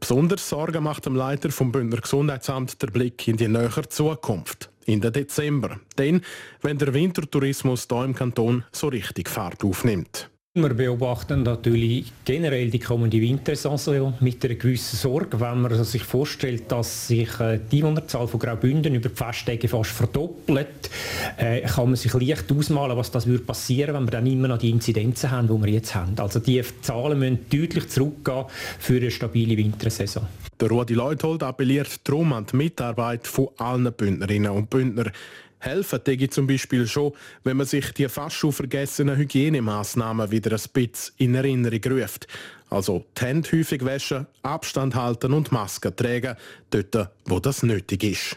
Besonders 0.00 0.48
Sorgen 0.48 0.82
macht 0.82 1.06
dem 1.06 1.14
Leiter 1.14 1.50
vom 1.50 1.70
Bündner 1.70 2.00
Gesundheitsamt 2.00 2.80
der 2.82 2.88
Blick 2.88 3.28
in 3.28 3.36
die 3.36 3.46
nähere 3.46 3.88
Zukunft. 3.88 4.70
in 4.86 5.00
den 5.00 5.12
Dezember. 5.12 5.78
Dann, 5.96 6.22
wenn 6.62 6.78
der 6.78 6.92
Wintertourismus 6.92 7.86
hier 7.88 8.04
im 8.04 8.14
Kanton 8.14 8.64
so 8.72 8.88
richtig 8.88 9.28
Fahrt 9.28 9.62
aufnimmt. 9.64 10.30
Wir 10.54 10.70
beobachten 10.70 11.44
natürlich 11.44 12.12
generell 12.24 12.70
die 12.70 12.80
kommende 12.80 13.20
Wintersaison 13.20 14.14
mit 14.18 14.44
einer 14.44 14.56
gewissen 14.56 14.96
Sorge, 14.96 15.38
wenn 15.38 15.60
man 15.60 15.84
sich 15.84 16.02
vorstellt, 16.02 16.64
dass 16.72 17.06
sich 17.06 17.38
äh, 17.38 17.60
die 17.70 17.76
Einwohnerzahl 17.76 18.26
von 18.26 18.40
Graubünden 18.40 18.96
über 18.96 19.10
die 19.10 19.14
Festtage 19.14 19.68
fast 19.68 19.92
verdoppelt, 19.92 20.90
äh, 21.36 21.60
kann 21.60 21.90
man 21.90 21.94
sich 21.94 22.12
leicht 22.14 22.50
ausmalen, 22.50 22.96
was 22.96 23.12
das 23.12 23.28
würde 23.28 23.44
passieren, 23.44 23.94
wenn 23.94 24.06
wir 24.06 24.10
dann 24.10 24.26
immer 24.26 24.48
noch 24.48 24.58
die 24.58 24.70
Inzidenzen 24.70 25.30
haben, 25.30 25.46
die 25.46 25.66
wir 25.66 25.72
jetzt 25.72 25.94
haben. 25.94 26.18
Also 26.18 26.40
die 26.40 26.60
Zahlen 26.80 27.20
müssen 27.20 27.46
deutlich 27.48 27.88
zurückgehen 27.88 28.46
für 28.80 28.96
eine 28.96 29.12
stabile 29.12 29.56
Wintersaison. 29.56 30.26
Der 30.60 30.68
Rudi 30.68 30.94
Leuthold 30.94 31.44
appelliert 31.44 32.00
darum 32.02 32.32
an 32.32 32.46
die 32.50 32.56
Mitarbeit 32.56 33.28
von 33.28 33.50
allen 33.56 33.92
Bündnerinnen 33.92 34.50
und 34.50 34.68
Bündner 34.68 35.12
helfen 35.60 36.00
denke 36.04 36.28
zum 36.28 36.46
Beispiel 36.46 36.86
schon, 36.86 37.12
wenn 37.44 37.56
man 37.56 37.66
sich 37.66 37.92
die 37.92 38.08
fast 38.08 38.36
schon 38.36 38.52
vergessenen 38.52 39.16
Hygienemaßnahmen 39.16 40.30
wieder 40.30 40.52
ein 40.52 40.62
bisschen 40.72 41.14
in 41.18 41.34
Erinnerung 41.34 41.80
ruft. 41.92 42.26
Also 42.68 43.04
die 43.16 43.24
Hände 43.24 43.48
häufig 43.52 43.84
waschen, 43.84 44.26
Abstand 44.42 44.94
halten 44.94 45.32
und 45.32 45.52
Masken 45.52 45.94
tragen, 45.94 46.36
dort, 46.70 47.10
wo 47.26 47.40
das 47.40 47.62
nötig 47.62 48.04
ist. 48.04 48.36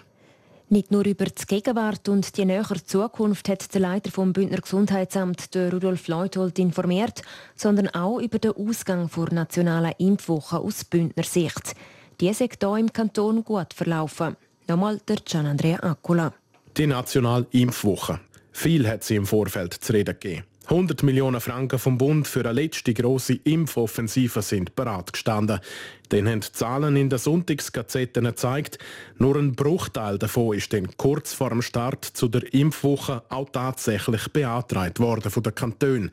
Nicht 0.69 0.91
nur 0.91 1.05
über 1.05 1.25
die 1.25 1.45
Gegenwart 1.45 2.09
und 2.09 2.35
die 2.35 2.45
nähere 2.45 2.83
Zukunft 2.83 3.47
hat 3.47 3.73
der 3.75 3.81
Leiter 3.81 4.09
vom 4.09 4.33
Bündner 4.33 4.57
Gesundheitsamt, 4.57 5.53
der 5.53 5.71
Rudolf 5.71 6.07
Leuthold, 6.07 6.57
informiert, 6.57 7.21
sondern 7.55 7.89
auch 7.89 8.19
über 8.19 8.39
den 8.39 8.53
Ausgang 8.53 9.07
der 9.15 9.33
nationalen 9.33 9.93
Impfwoche 9.99 10.57
aus 10.57 10.83
Bündner 10.83 11.25
Sicht. 11.25 11.75
Die 12.19 12.27
ist 12.27 12.39
hier 12.39 12.77
im 12.77 12.91
Kanton 12.91 13.43
gut 13.43 13.73
verlaufen. 13.73 14.35
Nochmal 14.67 14.99
der 15.07 15.17
Gian 15.17 15.45
Andrea 15.45 15.77
Accola. 15.83 16.33
Die 16.75 16.87
nationale 16.87 17.45
Impfwoche. 17.51 18.19
Viel 18.51 18.87
hat 18.87 19.03
sie 19.03 19.15
im 19.15 19.27
Vorfeld 19.27 19.75
zu 19.75 19.93
reden 19.93 20.17
gegeben. 20.19 20.43
100 20.65 21.03
Millionen 21.03 21.39
Franken 21.39 21.77
vom 21.77 21.99
Bund 21.99 22.27
für 22.27 22.39
eine 22.39 22.53
letzte 22.53 22.95
grosse 22.95 23.35
Impfoffensive 23.43 24.41
sind 24.41 24.75
bereit 24.75 25.13
gestanden. 25.13 25.59
Den 26.11 26.27
haben 26.27 26.39
die 26.39 26.51
Zahlen 26.51 26.95
in 26.95 27.11
den 27.11 27.19
Sonntagsgazetten 27.19 28.23
gezeigt. 28.23 28.79
Nur 29.19 29.35
ein 29.35 29.53
Bruchteil 29.53 30.17
davon 30.17 30.57
ist 30.57 30.73
dann 30.73 30.97
kurz 30.97 31.33
vor 31.33 31.49
dem 31.49 31.61
Start 31.61 32.05
zu 32.05 32.27
der 32.27 32.51
Impfwoche 32.55 33.21
auch 33.29 33.49
tatsächlich 33.51 34.29
beantragt 34.29 34.99
worden 34.99 35.29
von 35.29 35.43
den 35.43 35.53
Kantonen. 35.53 36.11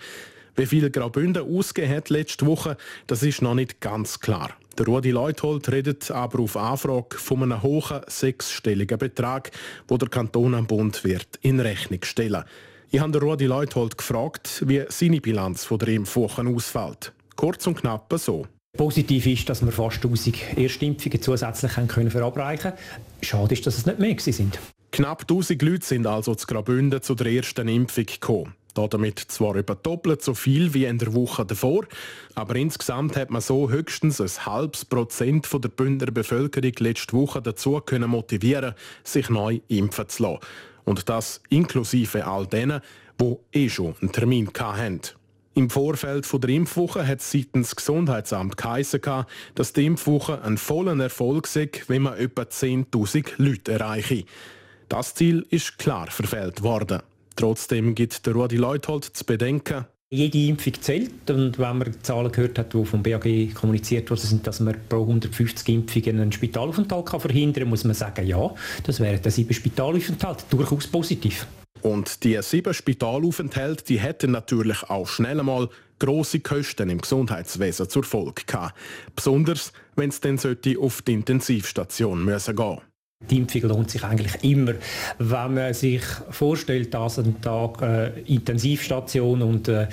Wie 0.56 0.66
viel 0.66 0.90
Graubünden 0.90 1.42
ausgegeben 1.42 1.96
hat 1.96 2.10
letzte 2.10 2.44
Woche, 2.44 2.76
das 3.06 3.22
ist 3.22 3.40
noch 3.40 3.54
nicht 3.54 3.80
ganz 3.80 4.20
klar. 4.20 4.50
Der 4.80 4.86
Rudi 4.86 5.10
Leuthold 5.10 5.70
redet 5.70 6.10
aber 6.10 6.40
auf 6.40 6.56
Anfrage 6.56 7.18
von 7.18 7.42
einem 7.42 7.62
hohen 7.62 8.00
sechsstelligen 8.06 8.96
Betrag, 8.96 9.50
wo 9.86 9.98
der 9.98 10.08
Kanton 10.08 10.54
am 10.54 10.66
Bund 10.66 11.04
wird 11.04 11.38
in 11.42 11.60
Rechnung 11.60 11.98
stellen. 12.02 12.44
Ich 12.90 12.98
habe 12.98 13.20
Rudi 13.20 13.44
Leuthold 13.44 13.98
gefragt, 13.98 14.64
wie 14.66 14.82
seine 14.88 15.20
Bilanz 15.20 15.66
von 15.66 15.78
der 15.80 15.88
Impfwoche 15.88 16.48
ausfällt. 16.48 17.12
Kurz 17.36 17.66
und 17.66 17.78
knapp 17.78 18.10
so. 18.16 18.46
Positiv 18.74 19.26
ist, 19.26 19.50
dass 19.50 19.62
wir 19.62 19.70
fast 19.70 20.02
1000 20.02 20.56
Erstimpfungen 20.56 21.20
zusätzlich 21.20 21.72
können 21.86 22.10
verabreichen 22.10 22.70
können. 22.70 22.82
Schade 23.20 23.52
ist, 23.52 23.66
dass 23.66 23.76
es 23.76 23.84
nicht 23.84 23.98
mehr 23.98 24.18
sind. 24.18 24.58
Knapp 24.92 25.20
1000 25.28 25.60
Leute 25.60 25.84
sind 25.84 26.06
also 26.06 26.34
zu 26.34 26.46
Graubünden 26.46 27.02
zu 27.02 27.14
der 27.14 27.26
ersten 27.26 27.68
Impfung 27.68 28.06
gekommen. 28.06 28.54
Damit 28.74 29.18
zwar 29.18 29.56
über 29.56 29.74
doppelt 29.74 30.22
so 30.22 30.34
viel 30.34 30.74
wie 30.74 30.84
in 30.84 30.98
der 30.98 31.12
Woche 31.12 31.44
davor, 31.44 31.86
aber 32.34 32.56
insgesamt 32.56 33.16
hat 33.16 33.30
man 33.30 33.40
so 33.40 33.70
höchstens 33.70 34.20
ein 34.20 34.46
halbes 34.46 34.84
Prozent 34.84 35.46
von 35.46 35.60
der 35.60 35.70
Bündner 35.70 36.12
Bevölkerung 36.12 36.72
letzte 36.78 37.12
Woche 37.14 37.42
dazu 37.42 37.80
können 37.80 38.10
motivieren, 38.10 38.74
sich 39.04 39.28
neu 39.28 39.60
impfen 39.68 40.08
zu 40.08 40.22
lassen. 40.22 40.40
Und 40.84 41.08
das 41.08 41.42
inklusive 41.50 42.26
all 42.26 42.46
denen, 42.46 42.80
die 43.20 43.36
eh 43.52 43.68
schon 43.68 43.94
einen 44.00 44.12
Termin 44.12 44.50
hatten. 44.58 45.00
Im 45.54 45.68
Vorfeld 45.68 46.26
der 46.32 46.50
Impfwoche 46.50 47.06
hat 47.06 47.20
es 47.20 47.32
seitens 47.32 47.74
Gesundheitsamt 47.74 48.56
geheißen, 48.56 49.00
dass 49.56 49.72
die 49.72 49.84
Impfwoche 49.84 50.40
ein 50.42 50.56
voller 50.56 50.98
Erfolg 51.02 51.48
sei, 51.48 51.70
wenn 51.88 52.02
man 52.02 52.16
etwa 52.16 52.42
10.000 52.42 53.32
Leute 53.38 53.72
erreiche. 53.72 54.24
Das 54.88 55.14
Ziel 55.14 55.44
ist 55.50 55.76
klar 55.78 56.08
verfehlt 56.10 56.62
worden. 56.62 57.02
Trotzdem 57.40 57.94
gibt 57.94 58.26
der 58.26 58.34
Rudi 58.34 58.56
Leuthold 58.56 59.04
zu 59.04 59.24
bedenken, 59.24 59.86
jede 60.12 60.38
Impfung 60.38 60.74
zählt 60.80 61.30
und 61.30 61.56
wenn 61.60 61.78
man 61.78 61.92
die 61.92 62.02
Zahlen 62.02 62.32
gehört 62.32 62.58
hat, 62.58 62.74
die 62.74 62.84
vom 62.84 63.00
BAG 63.00 63.54
kommuniziert 63.54 64.10
worden 64.10 64.20
sind, 64.20 64.44
dass 64.44 64.58
man 64.58 64.74
pro 64.88 65.02
150 65.02 65.68
Impfungen 65.68 66.20
einen 66.20 66.32
Spitalaufenthalt 66.32 67.06
kann 67.06 67.20
verhindern 67.20 67.62
kann, 67.62 67.70
muss 67.70 67.84
man 67.84 67.94
sagen, 67.94 68.26
ja, 68.26 68.52
das 68.82 68.98
wäre 68.98 69.20
der 69.20 69.30
sieben 69.30 69.54
Spitalaufenthalt 69.54 70.46
durchaus 70.50 70.88
positiv. 70.88 71.46
Und 71.82 72.24
die 72.24 72.36
sieben 72.42 72.74
Spitalaufenthalte, 72.74 73.84
die 73.84 74.00
hätten 74.00 74.32
natürlich 74.32 74.82
auch 74.82 75.06
schnell 75.06 75.38
einmal 75.38 75.68
grosse 76.00 76.40
Kosten 76.40 76.90
im 76.90 77.00
Gesundheitswesen 77.00 77.88
zur 77.88 78.02
Folge 78.02 78.42
gehabt. 78.46 78.76
Besonders, 79.14 79.72
wenn 79.94 80.08
es 80.08 80.20
dann 80.20 80.40
auf 80.80 81.02
die 81.02 81.12
Intensivstation 81.12 82.24
müssen 82.24 82.56
gehen 82.56 82.80
die 83.30 83.38
Impfung 83.38 83.62
lohnt 83.62 83.90
sich 83.90 84.02
eigentlich 84.04 84.42
immer. 84.42 84.74
Wenn 85.18 85.54
man 85.54 85.74
sich 85.74 86.02
vorstellt, 86.30 86.92
dass 86.92 87.18
ein 87.18 87.40
Tag 87.40 87.80
äh, 87.82 88.20
Intensivstation 88.22 89.42
und 89.42 89.68
äh, 89.68 89.86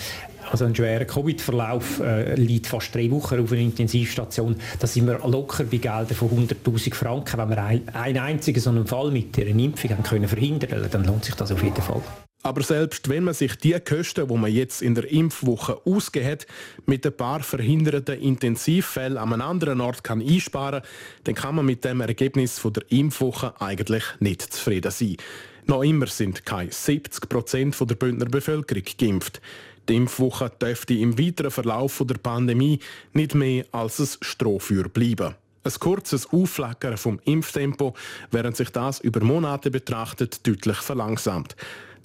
also 0.49 0.65
ein 0.65 0.73
schwerer 0.73 1.05
Covid-Verlauf 1.05 1.99
äh, 1.99 2.35
liegt 2.35 2.67
fast 2.67 2.95
drei 2.95 3.11
Wochen 3.11 3.41
auf 3.41 3.51
einer 3.51 3.61
Intensivstation. 3.61 4.55
Da 4.79 4.87
sind 4.87 5.07
wir 5.07 5.19
locker 5.27 5.65
bei 5.65 5.77
Geldern 5.77 6.15
von 6.15 6.29
100'000 6.29 6.93
Franken. 6.93 7.37
Wenn 7.37 7.49
wir 7.49 7.63
ein, 7.63 7.89
einen 7.89 8.17
einzigen 8.17 8.59
so 8.59 8.69
einen 8.69 8.87
Fall 8.87 9.11
mit 9.11 9.37
einer 9.37 9.49
Impfung 9.49 9.91
haben 9.91 10.03
können 10.03 10.27
verhindern 10.27 10.87
dann 10.89 11.03
lohnt 11.03 11.25
sich 11.25 11.35
das 11.35 11.51
auf 11.51 11.61
jeden 11.61 11.81
Fall. 11.81 12.01
Aber 12.47 12.63
selbst 12.63 13.09
wenn 13.09 13.25
man 13.25 13.33
sich 13.33 13.57
die 13.57 13.77
Kosten, 13.77 14.29
wo 14.29 14.37
man 14.37 14.49
jetzt 14.49 14.81
in 14.81 14.95
der 14.95 15.11
Impfwoche 15.11 15.81
ausgeht, 15.83 16.47
mit 16.85 17.05
ein 17.05 17.11
paar 17.11 17.41
verhinderten 17.41 18.21
Intensivfällen 18.21 19.17
an 19.17 19.33
einem 19.33 19.41
anderen 19.41 19.81
Ort 19.81 20.01
kann 20.01 20.21
einsparen, 20.21 20.81
dann 21.25 21.35
kann 21.35 21.55
man 21.55 21.65
mit 21.65 21.83
dem 21.83 21.99
Ergebnis 21.99 22.57
von 22.57 22.71
der 22.71 22.89
Impfwoche 22.89 23.59
eigentlich 23.59 24.05
nicht 24.21 24.41
zufrieden 24.41 24.91
sein. 24.91 25.17
Noch 25.65 25.83
immer 25.83 26.07
sind 26.07 26.45
keine 26.45 26.71
70 26.71 27.27
Prozent 27.27 27.77
der 27.81 27.95
Bündner 27.95 28.27
Bevölkerung 28.27 28.83
geimpft. 28.97 29.41
Die 29.89 29.97
Impfwoche 29.97 30.49
dürfte 30.49 30.93
im 30.93 31.19
weiteren 31.19 31.51
Verlauf 31.51 32.01
der 32.07 32.15
Pandemie 32.15 32.79
nicht 33.11 33.35
mehr 33.35 33.65
als 33.73 33.99
ein 33.99 34.07
Strohfeuer 34.21 34.87
bleiben. 34.87 35.35
Ein 35.65 35.73
kurzes 35.81 36.31
Aufflackern 36.31 36.95
vom 36.95 37.19
Impftempo, 37.25 37.93
während 38.31 38.55
sich 38.55 38.69
das 38.69 39.01
über 39.01 39.21
Monate 39.21 39.69
betrachtet 39.69 40.47
deutlich 40.47 40.77
verlangsamt. 40.77 41.57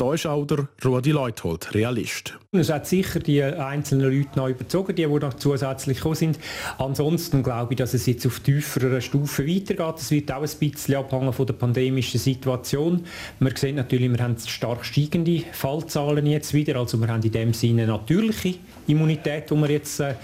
Da 0.02 0.14
ist 0.14 0.26
auch 0.26 0.44
der 0.44 0.66
Rudi 0.84 1.12
Leuthold 1.12 1.72
Realist. 1.76 2.36
Es 2.50 2.70
hat 2.70 2.88
sicher 2.88 3.20
die 3.20 3.40
einzelnen 3.40 4.12
Leute 4.12 4.36
noch 4.36 4.48
überzogen, 4.48 4.96
die, 4.96 5.06
die 5.06 5.08
noch 5.08 5.34
zusätzlich 5.34 5.98
gekommen 5.98 6.16
sind. 6.16 6.40
Ansonsten 6.76 7.44
glaube 7.44 7.74
ich, 7.74 7.76
dass 7.76 7.94
es 7.94 8.06
jetzt 8.06 8.26
auf 8.26 8.40
tieferer 8.40 9.00
Stufe 9.00 9.46
weitergeht. 9.46 9.94
Es 9.98 10.10
wird 10.10 10.32
auch 10.32 10.42
ein 10.42 10.58
bisschen 10.58 10.96
abhängen 10.96 11.32
von 11.32 11.46
der 11.46 11.52
pandemischen 11.52 12.18
Situation. 12.18 13.04
Wir 13.38 13.56
sehen 13.56 13.76
natürlich, 13.76 14.10
wir 14.10 14.18
haben 14.18 14.36
stark 14.44 14.84
steigende 14.84 15.44
Fallzahlen 15.52 16.26
jetzt 16.26 16.52
wieder. 16.52 16.80
Also 16.80 16.98
wir 16.98 17.06
haben 17.06 17.22
in 17.22 17.30
dem 17.30 17.54
Sinne 17.54 17.86
natürliche 17.86 18.56
Immunität, 18.88 19.52
die 19.52 19.54
wir 19.54 19.70
jetzt 19.70 20.00
äh, 20.00 20.14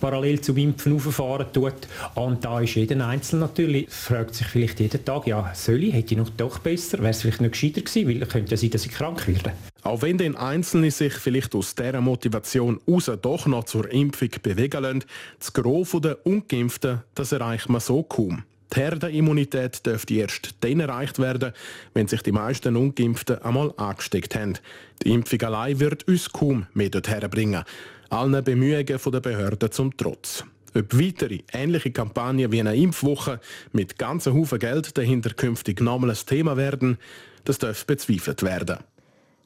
parallel 0.00 0.40
zum 0.40 0.56
Impfen 0.56 0.94
auffahren 0.94 1.46
tut. 1.52 1.74
Und 2.14 2.44
da 2.44 2.60
ist 2.60 2.74
jeder 2.74 3.06
Einzelne 3.06 3.42
natürlich, 3.42 3.88
fragt 3.90 4.34
sich 4.34 4.46
vielleicht 4.46 4.80
jeden 4.80 5.04
Tag, 5.04 5.26
ja, 5.26 5.52
soll 5.54 5.84
ich, 5.84 5.94
hätte 5.94 6.14
ich 6.14 6.18
noch 6.18 6.30
doch 6.30 6.58
besser, 6.58 6.98
wäre 6.98 7.10
es 7.10 7.22
vielleicht 7.22 7.40
nicht 7.40 7.52
gescheiter 7.52 7.80
gewesen, 7.80 8.08
weil 8.08 8.22
es 8.22 8.28
könnte 8.28 8.50
ja 8.52 8.56
sein, 8.56 8.70
dass 8.70 8.86
ich 8.86 8.92
krank 8.92 9.26
werde. 9.26 9.52
Auch 9.82 10.02
wenn 10.02 10.18
den 10.18 10.36
Einzelne 10.36 10.90
sich 10.90 11.14
vielleicht 11.14 11.54
aus 11.54 11.74
dieser 11.74 12.00
Motivation 12.00 12.80
raus 12.88 13.10
doch 13.22 13.46
noch 13.46 13.64
zur 13.64 13.90
Impfung 13.90 14.30
bewegen 14.42 14.82
lassen, 14.82 15.04
das 15.38 15.52
Gros 15.52 15.96
der 16.02 16.26
Ungeimpften, 16.26 17.02
das 17.14 17.32
erreicht 17.32 17.68
man 17.68 17.80
so 17.80 18.02
kaum. 18.02 18.42
Die 18.74 18.80
Herdenimmunität 18.80 19.86
dürfte 19.86 20.14
erst 20.14 20.56
dann 20.60 20.80
erreicht 20.80 21.20
werden, 21.20 21.52
wenn 21.94 22.08
sich 22.08 22.22
die 22.22 22.32
meisten 22.32 22.76
Ungeimpften 22.76 23.40
einmal 23.42 23.72
angesteckt 23.76 24.34
haben. 24.34 24.58
Die 25.04 25.12
Impfung 25.12 25.40
allein 25.42 25.78
wird 25.78 26.08
uns 26.08 26.32
kaum 26.32 26.66
mehr 26.74 26.90
dorthin 26.90 27.30
bringen 27.30 27.64
allen 28.10 28.44
Bemühungen 28.44 28.86
der 28.86 29.20
Behörden 29.20 29.70
zum 29.70 29.96
Trotz. 29.96 30.44
Ob 30.74 30.98
weitere 30.98 31.40
ähnliche 31.52 31.90
Kampagnen 31.90 32.52
wie 32.52 32.60
eine 32.60 32.76
Impfwoche 32.76 33.40
mit 33.72 33.98
ganzen 33.98 34.34
Haufen 34.34 34.58
Geld 34.58 34.96
dahinter 34.98 35.30
künftig 35.30 35.80
nochmal 35.80 36.10
ein 36.10 36.16
Thema 36.26 36.56
werden, 36.56 36.98
das 37.44 37.58
darf 37.58 37.86
bezweifelt 37.86 38.42
werden. 38.42 38.78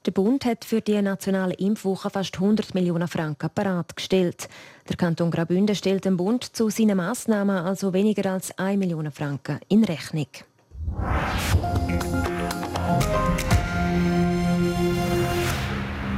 Der 0.07 0.12
Bund 0.12 0.47
hat 0.47 0.64
für 0.64 0.81
die 0.81 1.00
nationale 1.02 1.55
Impfwoche 1.55 2.09
fast 2.09 2.35
100 2.37 2.75
Millionen 2.75 3.07
Franken 3.07 3.50
bereitgestellt. 3.55 4.49
Der 4.88 4.97
Kanton 4.97 5.31
Graubünden 5.31 5.76
stellt 5.76 6.07
dem 6.07 6.17
Bund 6.17 6.43
zu 6.43 6.71
seinen 6.71 6.97
Massnahmen 6.97 7.59
also 7.59 7.93
weniger 7.93 8.33
als 8.33 8.57
1 8.59 8.79
Million 8.79 9.11
Franken 9.12 9.61
in 9.69 9.85
Rechnung. 9.85 10.26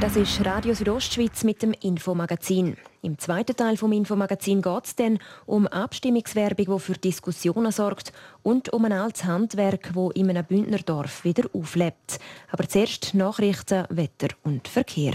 Das 0.03 0.17
ist 0.17 0.45
Radio 0.45 0.73
Südostschweiz 0.73 1.45
mit 1.45 1.61
dem 1.61 1.71
Infomagazin. 1.71 2.75
Im 3.01 3.17
zweiten 3.17 3.55
Teil 3.55 3.77
vom 3.77 3.93
Infomagazin 3.93 4.61
geht 4.61 4.83
es 4.85 4.97
dann 4.97 5.17
um 5.45 5.65
Abstimmungswerbung, 5.65 6.75
die 6.75 6.79
für 6.81 6.93
Diskussionen 6.95 7.71
sorgt 7.71 8.11
und 8.41 8.67
um 8.73 8.83
ein 8.83 8.91
altes 8.91 9.23
Handwerk, 9.23 9.93
das 9.95 10.11
in 10.15 10.29
einem 10.29 10.43
Bündnerdorf 10.43 11.23
wieder 11.23 11.49
auflebt. 11.53 12.19
Aber 12.51 12.67
zuerst 12.67 13.13
Nachrichten, 13.13 13.85
Wetter 13.91 14.35
und 14.43 14.67
Verkehr. 14.67 15.13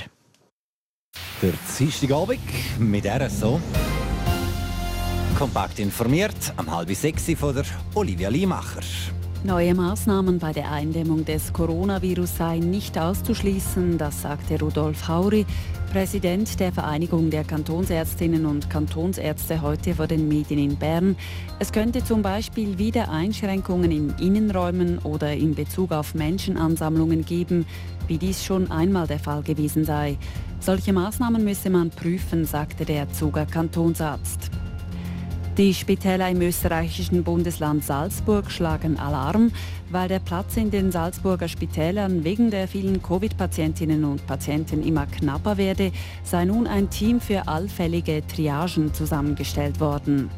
Der 1.42 1.52
Dienstagabend 1.78 2.40
mit 2.78 3.04
RSO. 3.04 3.60
Kompakt 5.36 5.80
informiert 5.80 6.54
am 6.56 6.74
halb 6.74 6.90
sechs 6.94 7.26
von 7.38 7.54
der 7.54 7.66
Olivia 7.94 8.30
Liemacher. 8.30 8.80
Neue 9.44 9.72
Maßnahmen 9.72 10.40
bei 10.40 10.52
der 10.52 10.72
Eindämmung 10.72 11.24
des 11.24 11.52
Coronavirus 11.52 12.38
seien 12.38 12.70
nicht 12.70 12.98
auszuschließen, 12.98 13.96
das 13.96 14.22
sagte 14.22 14.58
Rudolf 14.58 15.06
Hauri, 15.06 15.46
Präsident 15.92 16.58
der 16.58 16.72
Vereinigung 16.72 17.30
der 17.30 17.44
Kantonsärztinnen 17.44 18.46
und 18.46 18.68
Kantonsärzte 18.68 19.62
heute 19.62 19.94
vor 19.94 20.08
den 20.08 20.26
Medien 20.26 20.58
in 20.58 20.76
Bern. 20.76 21.14
Es 21.60 21.70
könnte 21.70 22.02
zum 22.02 22.20
Beispiel 22.20 22.78
wieder 22.78 23.10
Einschränkungen 23.12 23.92
in 23.92 24.14
Innenräumen 24.18 24.98
oder 24.98 25.32
in 25.32 25.54
Bezug 25.54 25.92
auf 25.92 26.16
Menschenansammlungen 26.16 27.24
geben, 27.24 27.64
wie 28.08 28.18
dies 28.18 28.44
schon 28.44 28.72
einmal 28.72 29.06
der 29.06 29.20
Fall 29.20 29.42
gewesen 29.42 29.84
sei. 29.84 30.18
Solche 30.58 30.92
Maßnahmen 30.92 31.44
müsse 31.44 31.70
man 31.70 31.90
prüfen, 31.90 32.44
sagte 32.44 32.84
der 32.84 33.08
Zuger 33.12 33.46
Kantonsarzt. 33.46 34.50
Die 35.58 35.74
Spitäler 35.74 36.30
im 36.30 36.40
österreichischen 36.40 37.24
Bundesland 37.24 37.82
Salzburg 37.82 38.48
schlagen 38.48 38.96
Alarm, 38.96 39.50
weil 39.90 40.06
der 40.06 40.20
Platz 40.20 40.56
in 40.56 40.70
den 40.70 40.92
Salzburger 40.92 41.48
Spitälern 41.48 42.22
wegen 42.22 42.52
der 42.52 42.68
vielen 42.68 43.02
Covid-Patientinnen 43.02 44.04
und 44.04 44.24
Patienten 44.24 44.84
immer 44.84 45.06
knapper 45.06 45.56
werde, 45.56 45.90
sei 46.22 46.44
nun 46.44 46.68
ein 46.68 46.90
Team 46.90 47.20
für 47.20 47.48
allfällige 47.48 48.24
Triagen 48.28 48.94
zusammengestellt 48.94 49.80
worden. 49.80 50.30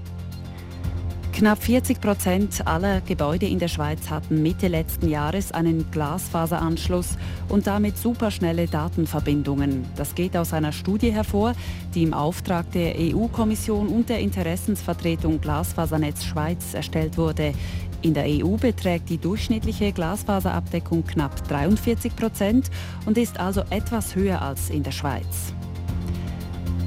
Knapp 1.40 1.62
40 1.62 2.02
Prozent 2.02 2.66
aller 2.66 3.00
Gebäude 3.00 3.46
in 3.46 3.58
der 3.58 3.68
Schweiz 3.68 4.10
hatten 4.10 4.42
Mitte 4.42 4.68
letzten 4.68 5.08
Jahres 5.08 5.52
einen 5.52 5.90
Glasfaseranschluss 5.90 7.16
und 7.48 7.66
damit 7.66 7.96
superschnelle 7.96 8.66
Datenverbindungen. 8.66 9.86
Das 9.96 10.14
geht 10.14 10.36
aus 10.36 10.52
einer 10.52 10.72
Studie 10.72 11.10
hervor, 11.10 11.54
die 11.94 12.02
im 12.02 12.12
Auftrag 12.12 12.70
der 12.72 12.94
EU-Kommission 12.98 13.88
und 13.88 14.10
der 14.10 14.18
Interessensvertretung 14.18 15.40
Glasfasernetz 15.40 16.24
Schweiz 16.24 16.74
erstellt 16.74 17.16
wurde. 17.16 17.54
In 18.02 18.12
der 18.12 18.26
EU 18.26 18.56
beträgt 18.56 19.08
die 19.08 19.16
durchschnittliche 19.16 19.92
Glasfaserabdeckung 19.92 21.06
knapp 21.06 21.48
43 21.48 22.16
Prozent 22.16 22.70
und 23.06 23.16
ist 23.16 23.40
also 23.40 23.62
etwas 23.70 24.14
höher 24.14 24.42
als 24.42 24.68
in 24.68 24.82
der 24.82 24.92
Schweiz. 24.92 25.54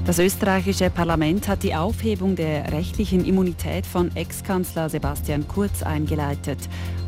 Das 0.06 0.18
österreichische 0.18 0.90
Parlament 0.90 1.48
hat 1.48 1.62
die 1.62 1.74
Aufhebung 1.74 2.36
der 2.36 2.70
rechtlichen 2.72 3.24
Immunität 3.24 3.86
von 3.86 4.14
Ex-Kanzler 4.14 4.90
Sebastian 4.90 5.48
Kurz 5.48 5.82
eingeleitet. 5.82 6.58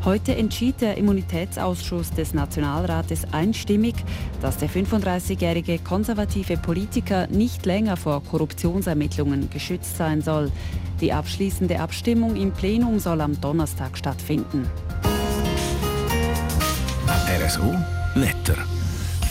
Heute 0.03 0.35
entschied 0.35 0.81
der 0.81 0.97
Immunitätsausschuss 0.97 2.11
des 2.13 2.33
Nationalrates 2.33 3.31
einstimmig, 3.33 3.97
dass 4.41 4.57
der 4.57 4.71
35-jährige 4.71 5.79
konservative 5.81 6.57
Politiker 6.57 7.27
nicht 7.27 7.67
länger 7.67 7.99
vor 7.99 8.23
Korruptionsermittlungen 8.23 9.51
geschützt 9.51 9.99
sein 9.99 10.23
soll. 10.23 10.51
Die 11.03 11.13
abschließende 11.13 11.79
Abstimmung 11.79 12.35
im 12.35 12.51
Plenum 12.53 12.99
soll 12.99 13.21
am 13.21 13.39
Donnerstag 13.43 13.99
stattfinden. 13.99 14.67
RSO 17.29 17.75
Wetter. 18.15 18.76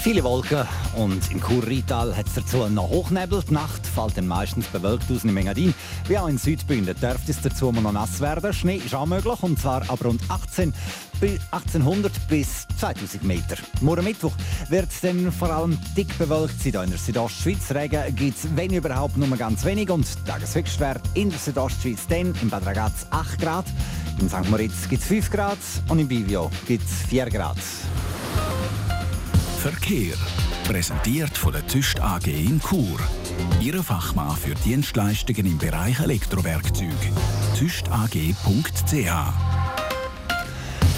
Viele 0.06 0.24
Wolken 0.24 0.68
und 0.98 1.32
im 1.32 1.42
Kurrital 1.42 2.16
hat 2.16 2.28
es 2.28 2.36
dazu 2.36 2.70
noch 2.70 2.90
Hochnebel. 2.90 3.42
Die 3.50 3.54
Nacht 3.56 3.88
fällt 3.88 4.16
dann 4.16 4.28
meistens 4.28 4.68
bewölkt 4.68 5.10
aus 5.10 5.24
im 5.24 5.36
Engadin. 5.36 5.74
Wie 6.08 6.16
auch 6.16 6.28
in 6.28 6.38
Südbünden 6.38 6.96
dürfte 6.96 7.32
es 7.32 7.42
dazu 7.42 7.72
noch 7.72 7.92
nass 7.92 8.22
werden. 8.22 8.54
Schnee 8.54 8.76
ist 8.76 8.94
auch 8.94 9.08
möglich 9.08 9.42
und 9.42 9.60
zwar 9.60 9.82
ab 9.90 10.06
rund 10.06 10.22
18, 10.30 10.76
1800 11.50 12.12
bis 12.28 12.68
2000 12.80 13.24
Meter. 13.24 13.56
Morgen 13.82 14.04
Mittwoch 14.04 14.34
wird 14.70 14.92
es 14.92 15.02
dann 15.02 15.32
vor 15.32 15.50
allem 15.50 15.76
dick 15.98 16.16
bewölkt 16.20 16.62
sein. 16.62 16.84
in 16.84 16.92
der 16.92 17.00
Südostschweiz 17.00 17.72
Regen 17.72 18.16
gibt 18.16 18.38
es, 18.38 18.48
wenn 18.56 18.76
überhaupt, 18.76 19.18
nur 19.18 19.28
ganz 19.36 19.66
wenig. 19.66 19.90
Und 19.90 20.06
Tageshöchstwert 20.28 21.02
in 21.16 21.32
der 21.32 21.40
Südostschweiz 21.40 22.06
dann 22.08 22.36
im 22.44 22.52
Bad 22.52 22.64
Ragaz 22.68 23.08
8 23.10 23.42
Grad. 23.42 23.66
In 24.20 24.30
St. 24.30 24.48
Moritz 24.52 24.88
gibt 24.88 25.02
es 25.02 25.08
5 25.08 25.32
Grad 25.32 25.58
und 25.90 25.98
in 25.98 26.08
Bivio 26.08 26.52
gibt 26.68 26.86
es 26.86 27.08
4 27.10 27.26
Grad. 27.32 27.58
Verkehr. 29.66 30.14
Präsentiert 30.68 31.36
von 31.36 31.52
der 31.52 31.68
Züst 31.68 32.00
AG 32.00 32.28
in 32.28 32.62
Chur. 32.62 33.00
Ihre 33.60 33.82
Fachmann 33.82 34.38
für 34.38 34.54
Dienstleistungen 34.54 35.48
im 35.48 35.58
Bereich 35.58 36.00
Elektrowerkzeug. 36.00 36.94
züstag.ch 37.56 38.36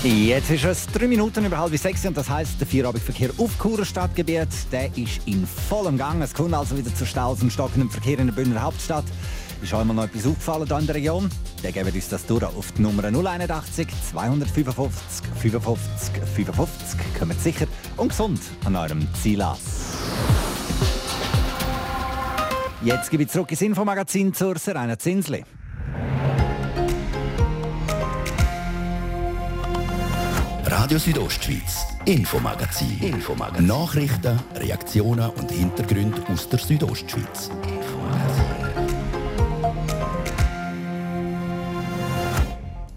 Jetzt 0.04 0.50
ist 0.52 0.66
es 0.66 0.86
drei 0.88 1.08
Minuten 1.08 1.46
über 1.46 1.58
halb 1.60 1.78
sechs 1.78 2.06
und 2.06 2.18
das 2.18 2.30
heißt, 2.30 2.60
der 2.60 2.68
Vierabendverkehr 2.68 3.30
auf 3.38 3.58
Churer 3.58 3.86
Stadtgebiet, 3.86 4.50
der 4.70 4.88
ist 4.98 5.22
in 5.26 5.48
vollem 5.48 5.98
Gang. 5.98 6.22
Es 6.22 6.34
kommt 6.34 6.54
also 6.54 6.78
wieder 6.78 6.94
zu 6.94 7.06
Staus 7.06 7.42
und 7.42 7.54
stockendem 7.54 7.90
Verkehr 7.90 8.20
in 8.20 8.28
der 8.28 8.34
Bündner 8.34 8.64
Hauptstadt. 8.64 9.06
Ist 9.62 9.74
euch 9.74 9.86
mal 9.86 9.94
noch 9.94 10.04
etwas 10.04 10.28
aufgefallen 10.28 10.68
hier 10.68 10.78
in 10.78 10.86
der 10.86 10.96
Region? 10.96 11.30
Dann 11.64 11.74
geben 11.74 11.88
wir 11.88 11.96
uns 11.96 12.10
das 12.10 12.26
durch 12.26 12.44
auf 12.44 12.72
die 12.74 12.82
Nummer 12.84 13.04
081 13.04 13.88
255 14.12 15.26
55 15.42 16.14
55. 16.36 17.00
Kommt 17.18 17.42
sicher 17.42 17.67
und 17.98 18.10
gesund 18.10 18.40
an 18.66 18.76
eurem 18.76 19.08
Ziel 19.14 19.42
an. 19.42 19.58
Jetzt 22.84 23.10
gebe 23.10 23.24
ich 23.24 23.30
zurück 23.30 23.52
ins 23.52 23.62
Infomagazin 23.62 24.34
zur 24.34 24.58
Serena 24.58 24.98
Zinsli. 24.98 25.44
Radio 30.66 31.00
Südostschweiz, 31.00 31.86
Infomagazin. 32.06 33.00
Infomagazin. 33.02 33.66
Nachrichten, 33.66 34.40
Reaktionen 34.56 35.30
und 35.32 35.52
Hintergründe 35.52 36.22
aus 36.32 36.48
der 36.50 36.60
Südostschweiz. 36.60 37.50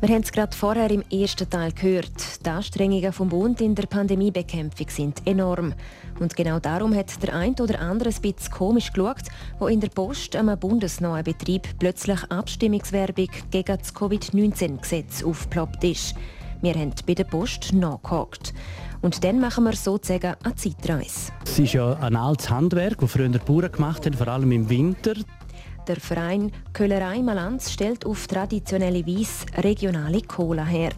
Wir 0.03 0.09
haben 0.15 0.23
es 0.23 0.33
gerade 0.33 0.57
vorher 0.57 0.91
im 0.91 1.05
ersten 1.11 1.51
Teil 1.51 1.73
gehört. 1.73 2.47
Die 2.47 2.49
Anstrengungen 2.49 3.13
vom 3.13 3.29
Bund 3.29 3.61
in 3.61 3.75
der 3.75 3.83
Pandemiebekämpfung 3.83 4.89
sind 4.89 5.27
enorm. 5.27 5.75
Und 6.19 6.35
genau 6.35 6.59
darum 6.59 6.95
hat 6.95 7.23
der 7.23 7.35
ein 7.35 7.55
oder 7.61 7.79
andere 7.81 8.09
ein 8.09 8.23
bisschen 8.23 8.51
komisch 8.51 8.95
geschaut, 8.95 9.25
wo 9.59 9.69
in 9.69 9.79
der 9.79 9.91
Post 9.91 10.37
einem 10.37 10.59
bundesneuen 10.59 11.23
Betrieb 11.23 11.69
plötzlich 11.79 12.19
Abstimmungswerbung 12.31 13.29
gegen 13.51 13.77
das 13.77 13.95
Covid-19-Gesetz 13.95 15.23
aufgeploppt 15.23 15.85
ist. 15.85 16.15
Wir 16.63 16.73
haben 16.73 16.95
bei 17.07 17.13
der 17.13 17.25
Post 17.25 17.75
nachgehakt. 17.75 18.55
Und 19.03 19.23
dann 19.23 19.39
machen 19.39 19.65
wir 19.65 19.75
sozusagen 19.75 20.35
eine 20.43 20.55
Zeitreise. 20.57 21.31
Es 21.45 21.59
ist 21.59 21.75
ja 21.75 21.93
ein 22.01 22.17
altes 22.17 22.49
Handwerk, 22.49 22.99
das 23.01 23.13
früher 23.13 23.29
die 23.29 23.39
Bauern 23.39 23.71
gemacht 23.71 24.07
haben, 24.07 24.15
vor 24.15 24.29
allem 24.29 24.51
im 24.53 24.71
Winter. 24.71 25.13
Der 25.91 26.01
Verein 26.01 26.53
Köllerei 26.73 27.21
Malanz 27.21 27.73
stellt 27.73 28.07
auf 28.07 28.29
traditionelle 28.29 29.05
Weise 29.09 29.45
regionale 29.57 30.23
Cola 30.23 30.65
her. 30.65 30.91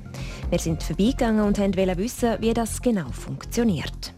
Wir 0.51 0.59
sind 0.59 0.83
vorbeigegangen 0.83 1.47
und 1.47 1.59
wollten 1.59 1.97
wissen, 1.97 2.37
wie 2.41 2.53
das 2.53 2.83
genau 2.83 3.09
funktioniert. 3.11 4.13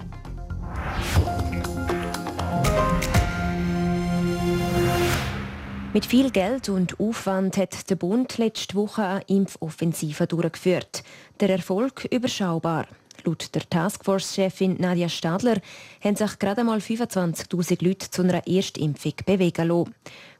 Mit 5.92 6.06
viel 6.06 6.32
Geld 6.32 6.68
und 6.68 6.98
Aufwand 6.98 7.56
hat 7.56 7.88
der 7.88 7.94
Bund 7.94 8.37
letzte 8.38 8.74
Woche 8.74 9.04
eine 9.04 9.24
Impfoffensive 9.28 10.26
durchgeführt. 10.26 11.04
Der 11.38 11.50
Erfolg 11.50 12.08
überschaubar. 12.10 12.88
Laut 13.24 13.54
der 13.54 13.68
Taskforce-Chefin 13.68 14.76
Nadia 14.78 15.08
Stadler 15.08 15.56
haben 16.02 16.16
sich 16.16 16.38
gerade 16.38 16.62
mal 16.62 16.78
25.000 16.78 17.82
Leute 17.82 18.10
zu 18.10 18.22
einer 18.22 18.46
Erstimpfung 18.46 19.14
bewegen 19.24 19.68
lassen. 19.68 19.94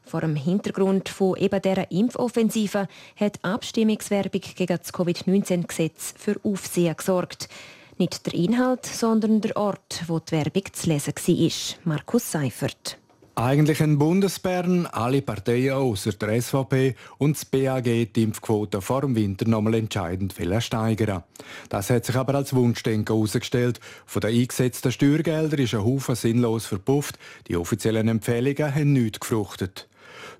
Vor 0.05 0.21
dem 0.21 0.35
Hintergrund 0.35 1.09
von 1.09 1.35
eben 1.37 1.61
dieser 1.61 1.91
Impfoffensive 1.91 2.87
hat 3.15 3.43
Abstimmungswerbung 3.43 4.41
gegen 4.55 4.77
das 4.77 4.93
Covid-19-Gesetz 4.93 6.13
für 6.17 6.39
Aufsehen 6.43 6.95
gesorgt. 6.95 7.49
Nicht 7.97 8.25
der 8.25 8.35
Inhalt, 8.35 8.85
sondern 8.85 9.41
der 9.41 9.57
Ort, 9.57 10.03
wo 10.07 10.19
die 10.19 10.33
Werbung 10.33 10.63
zu 10.73 10.89
lesen 10.89 11.15
war. 11.15 11.77
Markus 11.85 12.31
Seifert. 12.31 12.99
Eigentlich 13.37 13.83
ein 13.83 13.97
Bundesbern, 13.97 14.85
alle 14.85 15.21
Parteien 15.21 15.73
außer 15.73 16.13
der 16.13 16.41
SVP 16.41 16.95
und 17.17 17.35
das 17.35 17.43
BAG 17.43 17.83
die 17.83 18.23
Impfquote 18.23 18.81
vor 18.81 19.01
dem 19.01 19.15
Winter 19.15 19.45
nochmal 19.45 19.73
entscheidend 19.73 20.33
steigern. 20.59 21.23
Das 21.67 21.89
hat 21.89 22.05
sich 22.05 22.15
aber 22.15 22.35
als 22.35 22.55
Wunschdenken 22.55 23.13
herausgestellt. 23.13 23.81
Von 24.05 24.21
den 24.21 24.39
eingesetzten 24.39 24.89
Steuergeldern 24.89 25.59
ist 25.59 25.73
ein 25.73 25.83
Haufen 25.83 26.15
sinnlos 26.15 26.65
verpufft. 26.65 27.19
Die 27.49 27.57
offiziellen 27.57 28.07
Empfehlungen 28.07 28.73
haben 28.73 28.93
nichts 28.93 29.19
gefruchtet. 29.19 29.89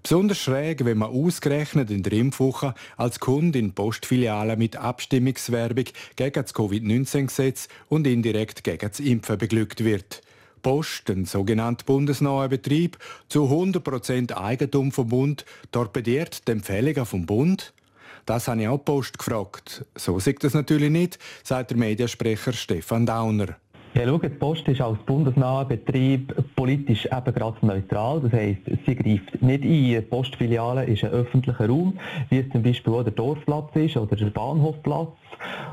Besonders 0.03 0.39
schräg, 0.39 0.85
wenn 0.85 0.97
man 0.97 1.09
ausgerechnet 1.09 1.91
in 1.91 2.03
der 2.03 2.13
Impfwoche 2.13 2.73
als 2.97 3.19
Kunde 3.19 3.59
in 3.59 3.73
Postfilialen 3.73 4.57
mit 4.57 4.75
Abstimmungswerbung 4.75 5.85
gegen 6.15 6.33
das 6.33 6.53
Covid-19-Gesetz 6.53 7.67
und 7.89 8.07
indirekt 8.07 8.63
gegen 8.63 8.89
das 8.89 8.99
Impfen 8.99 9.37
beglückt 9.37 9.83
wird. 9.83 10.21
Post, 10.61 11.11
ein 11.11 11.25
sogenannter 11.25 11.85
bundesnaher 11.85 12.49
Betrieb, 12.49 12.97
zu 13.29 13.43
100% 13.43 14.33
Eigentum 14.33 14.91
vom 14.91 15.09
Bund, 15.09 15.45
torpediert 15.71 16.47
die 16.47 16.53
Empfehlungen 16.53 17.05
vom 17.05 17.27
Bund? 17.27 17.71
Das 18.25 18.47
habe 18.47 18.61
ich 18.61 18.67
auch 18.67 18.83
Post 18.83 19.19
gefragt. 19.19 19.85
So 19.93 20.19
sieht 20.19 20.43
das 20.43 20.55
natürlich 20.55 20.89
nicht, 20.89 21.19
sagt 21.43 21.69
der 21.69 21.77
Mediensprecher 21.77 22.53
Stefan 22.53 23.05
Dauner. 23.05 23.57
Ja, 23.97 24.03
schau, 24.05 24.17
die 24.17 24.27
Post 24.27 24.67
ist 24.67 24.81
als 24.81 24.97
bundesnaher 25.05 25.63
Betrieb 25.63 26.35
politisch 26.57 27.05
eben 27.05 27.33
gerade 27.33 27.65
neutral. 27.65 28.19
Das 28.19 28.33
heisst, 28.33 28.59
sie 28.85 28.93
greift 28.93 29.41
nicht 29.41 29.63
ein. 29.63 29.69
Die 29.71 30.01
Postfiliale 30.01 30.83
ist 30.83 31.05
ein 31.05 31.11
öffentlicher 31.11 31.69
Raum, 31.69 31.97
wie 32.29 32.39
es 32.39 32.49
zum 32.51 32.61
Beispiel 32.61 32.91
auch 32.91 33.03
der 33.03 33.13
Dorfplatz 33.13 33.73
ist 33.75 33.95
oder 33.95 34.17
der 34.17 34.25
Bahnhofplatz. 34.25 35.13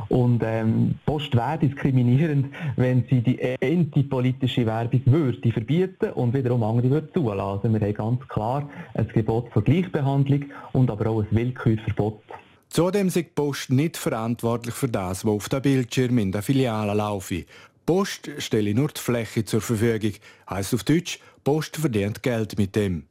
Und 0.09 0.41
ähm, 0.45 0.95
Post 1.05 1.35
wäre 1.35 1.59
diskriminierend, 1.59 2.47
wenn 2.77 3.05
sie 3.11 3.23
die 3.23 3.41
antipolitische 3.61 4.67
Werbung 4.67 5.03
würde 5.07 5.51
verbieten 5.51 6.13
und 6.13 6.33
wiederum 6.33 6.63
andere 6.63 6.91
würde 6.91 7.13
zulassen. 7.13 7.73
Wir 7.73 7.81
haben 7.81 7.95
ganz 7.95 8.29
klar 8.29 8.71
ein 8.95 9.09
Gebot 9.09 9.51
von 9.53 9.65
Gleichbehandlung 9.65 10.45
und 10.73 10.93
aber 10.93 11.11
auch 11.11 11.23
ein 11.23 11.29
Willkürverbot. 11.33 12.21
Zudem 12.69 13.09
ist 13.09 13.17
die 13.17 13.25
Post 13.25 13.71
nicht 13.71 13.97
verantwortlich 13.97 14.75
für 14.75 14.89
das, 14.89 15.27
was 15.27 15.33
auf 15.33 15.49
dem 15.49 15.61
Bildschirm 15.61 16.17
in 16.19 16.33
der 16.33 16.41
Filiale 16.41 16.95
laufe. 16.95 17.45
Post 17.87 18.31
stelle 18.39 18.75
nur 18.75 18.89
die 18.89 19.01
Fläche 19.01 19.45
zur 19.45 19.61
Verfügung, 19.61 20.13
heißt 20.49 20.75
auf 20.75 20.85
Deutsch, 20.85 21.19
Post 21.45 21.77
verdient 21.77 22.23
Geld 22.23 22.59
mit 22.59 22.77
dem. 22.77 23.05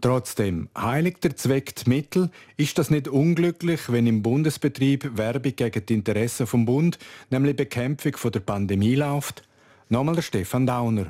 Trotzdem, 0.00 0.68
heiligt 0.76 1.24
der 1.24 1.36
Zweck 1.36 1.74
die 1.76 1.88
Mittel, 1.88 2.30
ist 2.56 2.78
das 2.78 2.90
nicht 2.90 3.08
unglücklich, 3.08 3.80
wenn 3.90 4.06
im 4.06 4.22
Bundesbetrieb 4.22 5.16
Werbung 5.16 5.56
gegen 5.56 5.86
die 5.86 5.94
Interessen 5.94 6.46
vom 6.46 6.66
Bund, 6.66 6.98
nämlich 7.30 7.56
Bekämpfung 7.56 8.16
von 8.16 8.32
der 8.32 8.40
Pandemie 8.40 8.94
läuft? 8.96 9.42
Nochmal 9.88 10.16
der 10.16 10.22
Stefan 10.22 10.66
Dauner. 10.66 11.06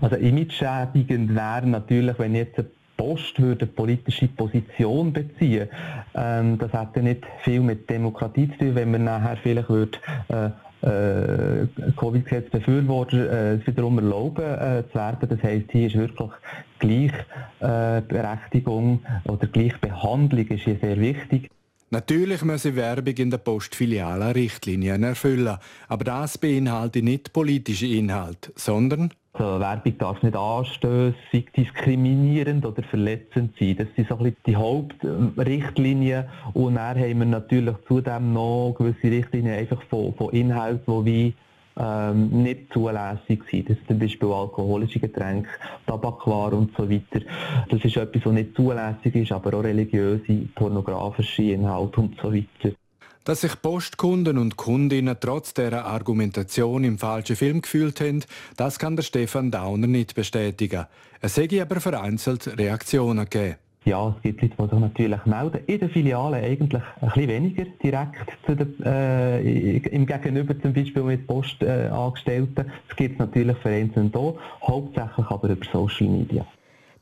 Also 0.00 0.16
image-schädigend 0.16 1.34
wäre 1.34 1.66
natürlich, 1.66 2.18
wenn 2.18 2.34
jetzt 2.34 2.58
eine 2.58 2.68
Post 2.96 3.40
würde 3.40 3.66
politische 3.66 4.28
Position 4.28 5.12
beziehen. 5.12 5.68
Ähm, 6.14 6.58
das 6.58 6.72
hätte 6.72 7.02
nicht 7.02 7.24
viel 7.42 7.60
mit 7.60 7.90
Demokratie 7.90 8.48
zu 8.50 8.58
tun, 8.58 8.74
wenn 8.74 8.90
man 8.90 9.04
nachher 9.04 9.36
vielleicht 9.36 9.68
würde, 9.68 9.98
äh, 10.28 10.50
äh, 10.84 11.66
Covid-Gesetz-Befürworter 11.96 13.54
äh, 13.54 13.66
wiederum 13.66 13.98
erlauben 13.98 14.44
äh, 14.44 14.84
zu 14.90 14.94
werden. 14.94 15.28
Das 15.28 15.42
heisst, 15.42 15.72
hier 15.72 15.86
ist 15.86 15.96
wirklich 15.96 16.30
Gleichberechtigung 16.78 19.00
äh, 19.04 19.30
oder 19.30 19.46
Gleichbehandlung 19.46 20.46
ist 20.48 20.64
hier 20.64 20.76
sehr 20.80 21.00
wichtig. 21.00 21.48
Natürlich 21.90 22.42
müssen 22.42 22.76
Werbung 22.76 23.14
in 23.14 23.30
der 23.30 23.38
Postfiliale 23.38 24.34
Richtlinien 24.34 25.02
erfüllen, 25.04 25.56
aber 25.88 26.04
das 26.04 26.36
beinhaltet 26.38 27.04
nicht 27.04 27.32
politische 27.32 27.86
Inhalt, 27.86 28.52
sondern 28.56 29.10
also 29.34 29.58
Werbung 29.58 29.98
darf 29.98 30.22
nicht 30.22 30.36
anstößig, 30.36 31.50
diskriminierend 31.56 32.64
oder 32.64 32.82
verletzend 32.84 33.54
sein. 33.58 33.76
Das 33.76 33.88
sind 33.96 34.08
so 34.08 34.18
die 34.46 34.56
Hauptrichtlinien. 34.56 36.24
Und 36.52 36.76
dann 36.76 36.98
haben 36.98 37.18
wir 37.18 37.26
natürlich 37.26 37.74
zudem 37.88 38.32
noch 38.32 38.74
gewisse 38.78 39.10
Richtlinien 39.10 39.58
einfach 39.58 39.82
von, 39.90 40.14
von 40.14 40.30
Inhalten, 40.30 41.04
die 41.04 41.12
wie 41.12 41.34
ähm, 41.76 42.42
nicht 42.44 42.72
zulässig 42.72 43.42
sind. 43.50 43.70
Das 43.70 43.76
sind 43.78 43.88
zum 43.88 43.98
Beispiel 43.98 44.28
alkoholische 44.28 45.00
Getränke, 45.00 45.48
Tabakwaren 45.86 46.58
und 46.58 46.76
so 46.76 46.88
weiter. 46.88 47.24
Das 47.68 47.84
ist 47.84 47.96
etwas, 47.96 48.24
was 48.24 48.32
nicht 48.32 48.54
zulässig 48.54 49.16
ist, 49.16 49.32
aber 49.32 49.58
auch 49.58 49.64
religiöse, 49.64 50.46
pornografische 50.54 51.42
Inhalte 51.42 52.00
und 52.00 52.16
so 52.20 52.32
weiter. 52.32 52.76
Dass 53.24 53.40
sich 53.40 53.60
Postkunden 53.62 54.36
und 54.36 54.56
Kundinnen 54.58 55.16
trotz 55.18 55.54
dieser 55.54 55.86
Argumentation 55.86 56.84
im 56.84 56.98
falschen 56.98 57.36
Film 57.36 57.62
gefühlt 57.62 57.98
haben, 58.00 58.22
das 58.58 58.78
kann 58.78 58.96
der 58.96 59.02
Stefan 59.02 59.50
Dauner 59.50 59.86
nicht 59.86 60.14
bestätigen. 60.14 60.84
Es 61.22 61.38
hätte 61.38 61.62
aber 61.62 61.80
vereinzelt 61.80 62.58
Reaktionen 62.58 63.24
gegeben. 63.24 63.56
Ja, 63.86 64.14
es 64.16 64.22
gibt 64.22 64.42
Leute, 64.42 64.56
die 64.56 64.70
sich 64.70 64.80
natürlich 64.80 65.26
melden. 65.26 65.60
In 65.66 65.78
der 65.78 65.88
Filiale 65.90 66.36
eigentlich 66.36 66.82
ein 67.00 67.08
bisschen 67.08 67.28
weniger 67.28 67.64
direkt 67.82 68.32
zu 68.46 68.56
der, 68.56 68.66
äh, 68.84 69.76
im 69.78 70.06
Gegenüber 70.06 70.58
zum 70.60 70.72
Beispiel 70.72 71.02
mit 71.02 71.26
Postangestellten. 71.26 72.66
Äh, 72.66 72.70
es 72.88 72.96
gibt 72.96 73.18
natürlich 73.18 73.56
vereinzelt 73.58 74.14
hier, 74.14 74.34
hauptsächlich 74.62 75.26
aber 75.30 75.48
über 75.48 75.66
Social 75.70 76.08
Media. 76.08 76.46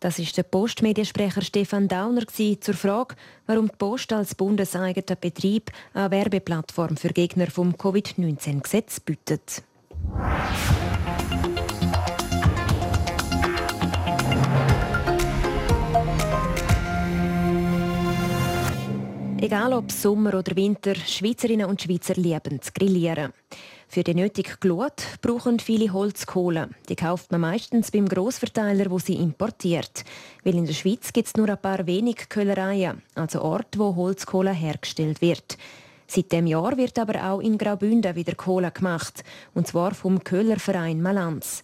Das 0.03 0.19
ist 0.19 0.37
der 0.37 0.43
Postmediensprecher 0.43 1.43
Stefan 1.43 1.87
Dauner 1.87 2.27
zur 2.27 2.75
Frage, 2.75 3.15
warum 3.47 3.69
die 3.69 3.77
Post 3.79 4.13
als 4.13 4.35
bundeseigener 4.35 5.15
Betrieb 5.15 5.71
eine 5.95 6.11
Werbeplattform 6.11 6.97
für 6.97 7.11
Gegner 7.11 7.47
vom 7.47 7.79
Covid-19-Gesetz 7.79 8.99
bietet. 8.99 9.63
Egal 19.41 19.73
ob 19.73 19.93
Sommer 19.93 20.35
oder 20.35 20.57
Winter, 20.57 20.97
Schweizerinnen 20.97 21.67
und 21.67 21.81
Schweizer 21.81 22.15
lieben 22.15 22.61
zu 22.61 22.73
grillieren. 22.73 23.33
Für 23.95 24.03
die 24.03 24.15
nötige 24.15 24.57
Glut 24.59 25.21
brauchen 25.21 25.61
viele 25.61 25.93
Holzkohle. 25.93 26.71
Die 26.89 26.97
kauft 26.97 27.31
man 27.31 27.43
meistens 27.43 27.91
beim 27.91 28.09
Grossverteiler, 28.09 28.91
wo 28.91 28.99
sie 28.99 29.17
importiert. 29.17 30.05
Weil 30.45 30.55
in 30.55 30.65
der 30.65 30.73
Schweiz 30.73 31.13
gibt 31.13 31.29
es 31.29 31.37
nur 31.37 31.51
ein 31.51 31.61
paar 31.61 31.87
wenig 31.87 32.31
Köhlereien, 32.31 33.03
also 33.15 33.43
Orte, 33.43 33.79
wo 33.79 33.95
Holzkohle 33.95 34.55
hergestellt 34.55 35.21
wird. 35.21 35.59
Seit 36.07 36.33
dem 36.33 36.47
Jahr 36.47 36.79
wird 36.79 36.99
aber 36.99 37.23
auch 37.23 37.41
in 37.41 37.59
Graubünden 37.59 38.17
wieder 38.17 38.35
Kohle 38.35 38.71
gemacht, 38.71 39.25
und 39.53 39.67
zwar 39.67 39.93
vom 39.93 40.25
Köhlerverein 40.25 41.03
Malanz. 41.03 41.63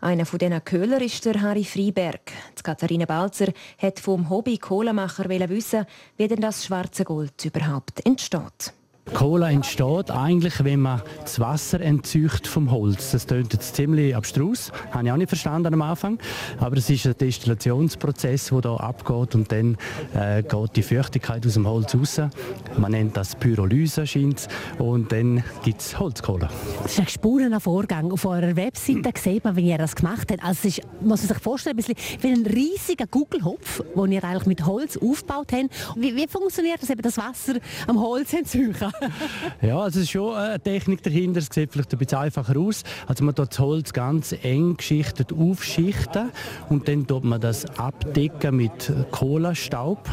Einer 0.00 0.26
von 0.26 0.40
diesen 0.40 0.64
Köhler 0.64 1.00
ist 1.00 1.24
der 1.26 1.40
Harry 1.40 1.64
Freiberg. 1.64 2.32
Die 2.58 2.62
Katharina 2.64 3.04
Balzer 3.04 3.52
hat 3.80 4.00
vom 4.00 4.28
Hobby 4.28 4.58
Kohlemacher 4.58 5.28
wissen, 5.28 5.86
wie 6.16 6.26
denn 6.26 6.40
das 6.40 6.64
schwarze 6.64 7.04
Gold 7.04 7.44
überhaupt 7.44 8.04
entsteht. 8.04 8.72
Cola 9.14 9.50
entsteht 9.50 10.10
eigentlich, 10.10 10.62
wenn 10.62 10.80
man 10.80 11.02
das 11.22 11.40
Wasser 11.40 11.80
entzücht 11.80 12.46
vom 12.46 12.70
Holz. 12.70 13.12
Das 13.12 13.26
klingt 13.26 13.52
jetzt 13.52 13.74
ziemlich 13.76 14.14
abstrus, 14.14 14.70
habe 14.90 15.06
ich 15.06 15.12
auch 15.12 15.16
nicht 15.16 15.28
verstanden 15.28 15.74
am 15.74 15.82
Anfang. 15.82 16.18
Aber 16.58 16.76
es 16.76 16.88
ist 16.90 17.06
ein 17.06 17.16
Destillationsprozess, 17.18 18.50
der 18.50 18.60
hier 18.60 18.80
abgeht 18.80 19.34
und 19.34 19.50
dann 19.50 19.76
äh, 20.14 20.42
geht 20.42 20.76
die 20.76 20.82
Feuchtigkeit 20.82 21.46
aus 21.46 21.54
dem 21.54 21.66
Holz 21.66 21.94
raus. 21.94 22.20
Man 22.76 22.92
nennt 22.92 23.16
das 23.16 23.34
Pyrolyse 23.34 24.06
scheint 24.06 24.48
und 24.78 25.10
dann 25.12 25.42
gibt 25.64 25.80
es 25.80 25.98
Holzkohle. 25.98 26.48
Das 26.82 26.92
ist 26.92 27.00
ein 27.00 27.08
spannender 27.08 27.60
Vorgang. 27.60 28.12
Auf 28.12 28.24
eurer 28.24 28.56
Webseite 28.56 29.12
sieht 29.18 29.44
man, 29.44 29.56
wie 29.56 29.70
ihr 29.70 29.78
das 29.78 29.96
gemacht 29.96 30.30
habt. 30.30 30.44
Also 30.44 30.68
es 30.68 30.78
ist, 30.78 30.86
muss 31.00 31.20
man 31.20 31.28
sich 31.28 31.38
vorstellen, 31.38 31.76
ein 31.78 31.84
bisschen 31.84 31.96
wie 32.20 32.28
ein 32.28 32.46
riesiger 32.46 33.06
Gugelhopf, 33.06 33.82
den 33.96 34.12
ihr 34.12 34.24
eigentlich 34.24 34.46
mit 34.46 34.66
Holz 34.66 34.96
aufgebaut 34.96 35.52
habt. 35.52 35.96
Wie, 35.96 36.14
wie 36.14 36.26
funktioniert 36.26 36.82
das, 36.82 36.90
eben 36.90 37.02
das 37.02 37.16
Wasser 37.16 37.54
am 37.86 38.00
Holz 38.00 38.32
entzüchen? 38.32 38.92
ja, 39.62 39.78
also 39.78 39.98
es 39.98 40.04
ist 40.04 40.10
schon 40.10 40.34
eine 40.34 40.60
Technik 40.60 41.02
dahinter. 41.02 41.38
Es 41.38 41.48
sieht 41.52 41.72
vielleicht 41.72 41.92
ein 41.92 41.98
bisschen 41.98 42.18
einfacher 42.18 42.58
aus. 42.58 42.82
Also 43.06 43.24
man 43.24 43.34
tut 43.34 43.50
das 43.50 43.58
Holz 43.58 43.92
ganz 43.92 44.34
eng 44.42 44.76
geschichtet 44.76 45.32
aufschichten 45.32 46.30
und 46.68 46.88
dann 46.88 47.06
tut 47.06 47.24
man 47.24 47.40
das 47.40 47.66
abdecken 47.78 48.56
mit 48.56 48.92
Kohlenstaub, 49.10 50.08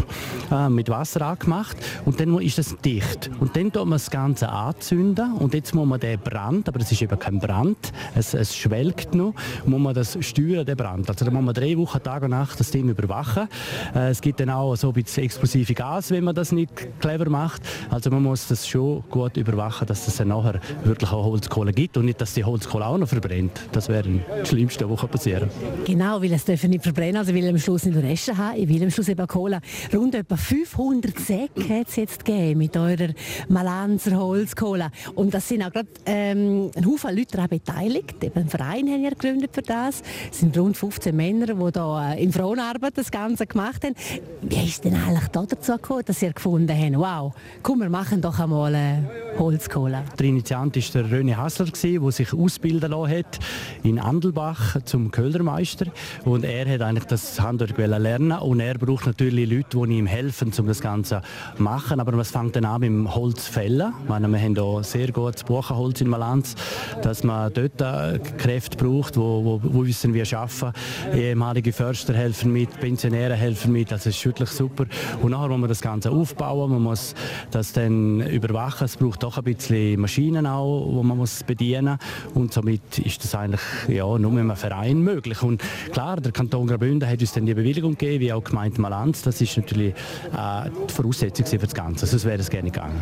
äh, 0.51 0.69
mit 0.69 0.89
Wasser 0.89 1.21
angemacht 1.21 1.77
und 2.05 2.19
dann 2.19 2.39
ist 2.39 2.57
das 2.57 2.75
dicht. 2.83 3.29
Und 3.39 3.55
dann 3.55 3.71
tut 3.71 3.83
man 3.85 3.93
das 3.93 4.09
Ganze 4.09 4.49
anzünden 4.49 5.33
und 5.33 5.53
jetzt 5.53 5.73
muss 5.73 5.87
man 5.87 5.99
den 5.99 6.19
Brand, 6.19 6.67
aber 6.67 6.79
es 6.79 6.91
ist 6.91 7.01
eben 7.01 7.17
kein 7.17 7.39
Brand, 7.39 7.93
es, 8.15 8.33
es 8.33 8.55
schwelgt 8.55 9.15
noch, 9.15 9.33
muss 9.65 9.79
man 9.79 9.93
das 9.93 10.17
steuern, 10.21 10.65
den 10.65 10.77
Brand. 10.77 11.09
Also 11.09 11.25
da 11.25 11.31
muss 11.31 11.43
man 11.43 11.53
drei 11.53 11.77
Wochen, 11.77 12.01
Tag 12.01 12.23
und 12.23 12.31
Nacht 12.31 12.59
das 12.59 12.71
Ding 12.71 12.89
überwachen. 12.89 13.47
Äh, 13.93 14.09
es 14.09 14.21
gibt 14.21 14.39
dann 14.39 14.49
auch 14.49 14.75
so 14.75 14.89
ein 14.89 14.93
bisschen 14.93 15.23
explosive 15.23 15.73
Gas, 15.73 16.11
wenn 16.11 16.23
man 16.23 16.35
das 16.35 16.51
nicht 16.51 16.71
clever 16.99 17.29
macht. 17.29 17.61
Also 17.89 18.09
man 18.09 18.23
muss 18.23 18.47
das 18.47 18.67
schon 18.75 19.03
gut 19.09 19.37
überwachen, 19.37 19.87
dass 19.87 20.05
es 20.05 20.17
dann 20.17 20.27
nachher 20.27 20.59
wirklich 20.83 21.09
auch 21.09 21.23
Holzkohle 21.23 21.71
gibt 21.71 21.95
und 21.95 22.05
nicht, 22.05 22.19
dass 22.19 22.33
die 22.33 22.43
Holzkohle 22.43 22.85
auch 22.85 22.97
noch 22.97 23.07
verbrennt. 23.07 23.61
Das 23.71 23.87
wäre 23.87 24.09
das 24.37 24.49
Schlimmste, 24.49 24.89
was 24.89 25.07
passieren 25.07 25.49
kann. 25.49 25.85
Genau, 25.85 26.21
weil 26.21 26.33
es 26.33 26.43
dürfen 26.43 26.71
nicht 26.71 26.83
verbrennen, 26.83 27.15
also 27.15 27.33
will 27.33 27.47
am 27.47 27.57
Schluss 27.57 27.85
nicht 27.85 27.97
Reste 27.97 28.37
haben, 28.37 28.57
ich 28.57 28.67
will 28.67 28.83
am 28.83 28.91
Schluss 28.91 29.07
eben 29.07 29.25
Kohle. 29.27 29.61
Rund 29.93 30.13
etwa 30.13 30.35
500 30.35 31.17
Säcke 31.17 31.69
hat 31.69 31.87
es 31.87 31.95
jetzt 31.95 32.25
gegeben 32.25 32.57
mit 32.59 32.75
eurer 32.75 33.13
Malanzer 33.47 34.17
Holzkohle. 34.17 34.89
Und 35.15 35.33
das 35.33 35.47
sind 35.47 35.63
auch 35.63 35.71
gerade 35.71 35.87
ähm, 36.05 36.69
ein 36.75 36.85
Haufen 36.85 37.15
Leute 37.15 37.37
daran 37.37 37.49
beteiligt. 37.49 38.21
Eben 38.23 38.39
ein 38.41 38.49
Verein 38.49 38.87
haben 38.89 39.03
ja 39.03 39.09
gegründet 39.09 39.51
für 39.53 39.61
das. 39.61 40.03
Es 40.29 40.39
sind 40.39 40.57
rund 40.57 40.75
15 40.75 41.15
Männer, 41.15 41.45
die 41.45 41.71
da 41.71 42.13
äh, 42.13 42.21
in 42.21 42.33
Frauenarbeit 42.33 42.97
das 42.97 43.09
Ganze 43.09 43.47
gemacht 43.47 43.85
haben. 43.85 43.95
Wie 44.41 44.65
ist 44.65 44.83
denn 44.83 44.95
eigentlich 44.95 45.29
da 45.29 45.45
dazu 45.45 45.71
gekommen, 45.73 46.03
dass 46.05 46.21
ihr 46.21 46.33
gefunden 46.33 46.77
habt, 46.77 46.97
wow, 46.97 47.33
komm, 47.63 47.79
wir 47.79 47.89
machen 47.89 48.21
doch 48.21 48.37
einmal 48.37 48.64
regionalen 48.65 49.07
Holzkohle. 49.37 50.03
Der 50.17 50.25
Initiant 50.27 50.75
war 50.75 51.03
der 51.03 51.19
René 51.19 51.35
Hassler, 51.35 51.65
der 51.65 52.11
sich 52.11 52.33
ausbilden 52.33 52.91
lassen 52.91 53.17
hat 53.17 53.39
in 53.83 53.99
Andelbach 53.99 54.77
zum 54.85 55.11
Köhlermeister. 55.11 55.87
Und 56.23 56.45
er 56.45 56.73
hat 56.73 56.81
eigentlich 56.81 57.05
das 57.05 57.39
Handwerk 57.39 57.77
lernen 57.77 58.31
und 58.31 58.59
er 58.61 58.75
braucht 58.75 59.05
natürlich 59.05 59.49
Leute, 59.49 59.85
die 59.87 59.97
ihm 59.97 60.05
helfen, 60.05 60.51
um 60.57 60.67
das 60.67 60.79
Ganze 60.79 61.21
zu 61.55 61.63
machen. 61.63 61.99
Aber 61.99 62.17
was 62.17 62.31
fängt 62.31 62.55
dann 62.55 62.65
an 62.65 62.81
mit 62.81 62.89
dem 62.89 63.13
Holzfällen? 63.13 63.93
Ich 64.03 64.09
meine, 64.09 64.27
wir 64.29 64.39
haben 64.39 64.55
hier 64.55 64.83
sehr 64.83 65.11
gutes 65.11 65.43
Buchenholz 65.43 66.01
in 66.01 66.07
Malanz, 66.07 66.55
dass 67.01 67.23
man 67.23 67.51
dort 67.53 67.81
äh, 67.81 68.19
Kräfte 68.37 68.77
braucht, 68.77 69.15
die 69.15 69.19
wo, 69.19 69.59
wo, 69.61 69.85
wissen, 69.85 70.13
wie 70.13 70.23
arbeiten. 70.35 70.71
Ehemalige 71.13 71.73
Förster 71.73 72.13
helfen 72.13 72.53
mit, 72.53 72.79
Pensionäre 72.79 73.35
helfen 73.35 73.73
mit, 73.73 73.91
also 73.91 74.09
es 74.09 74.15
ist 74.15 74.25
wirklich 74.25 74.49
super. 74.49 74.85
Und 75.21 75.31
nachher 75.31 75.49
muss 75.49 75.59
man 75.59 75.69
das 75.69 75.81
Ganze 75.81 76.11
aufbauen, 76.11 76.71
man 76.71 76.83
muss 76.83 77.13
das 77.51 77.73
dann 77.73 78.21
überwachen. 78.49 78.85
Es 78.85 78.97
braucht 78.97 79.23
doch 79.23 79.37
ein 79.37 79.43
bisschen 79.43 79.99
Maschinen 79.99 80.45
auch, 80.47 81.01
die 81.01 81.07
man 81.07 81.17
muss 81.17 81.43
bedienen 81.43 81.97
und 82.33 82.53
somit 82.53 82.99
ist 82.99 83.23
das 83.23 83.35
eigentlich 83.35 83.61
ja, 83.87 84.05
nur 84.17 84.31
mit 84.31 84.41
einem 84.41 84.55
Verein 84.55 84.99
möglich. 84.99 85.41
Und 85.43 85.61
klar, 85.91 86.17
der 86.17 86.31
Kanton 86.31 86.67
Graubünden 86.67 87.09
hat 87.09 87.19
uns 87.19 87.33
dann 87.33 87.45
die 87.45 87.53
Bewilligung 87.53 87.91
gegeben, 87.91 88.21
wie 88.21 88.33
auch 88.33 88.43
gemeint 88.43 88.77
Malanz. 88.77 89.21
Das 89.23 89.41
ist 89.41 89.57
natürlich 89.57 89.93
äh, 90.33 90.69
die 90.87 90.93
Voraussetzung 90.93 91.45
für 91.45 91.57
das 91.57 91.73
Ganze. 91.73 92.05
Sonst 92.05 92.25
wäre 92.25 92.39
es 92.39 92.49
gerne 92.49 92.71
gegangen. 92.71 92.99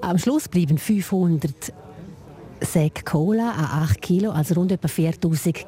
Am 0.00 0.18
Schluss 0.18 0.48
bleiben 0.48 0.78
500 0.78 1.72
Säcke 2.60 3.02
Cola 3.04 3.52
an 3.52 3.82
8 3.82 4.00
Kilo, 4.00 4.30
also 4.30 4.54
rund 4.54 4.72
etwa 4.72 4.88
4000 4.88 5.64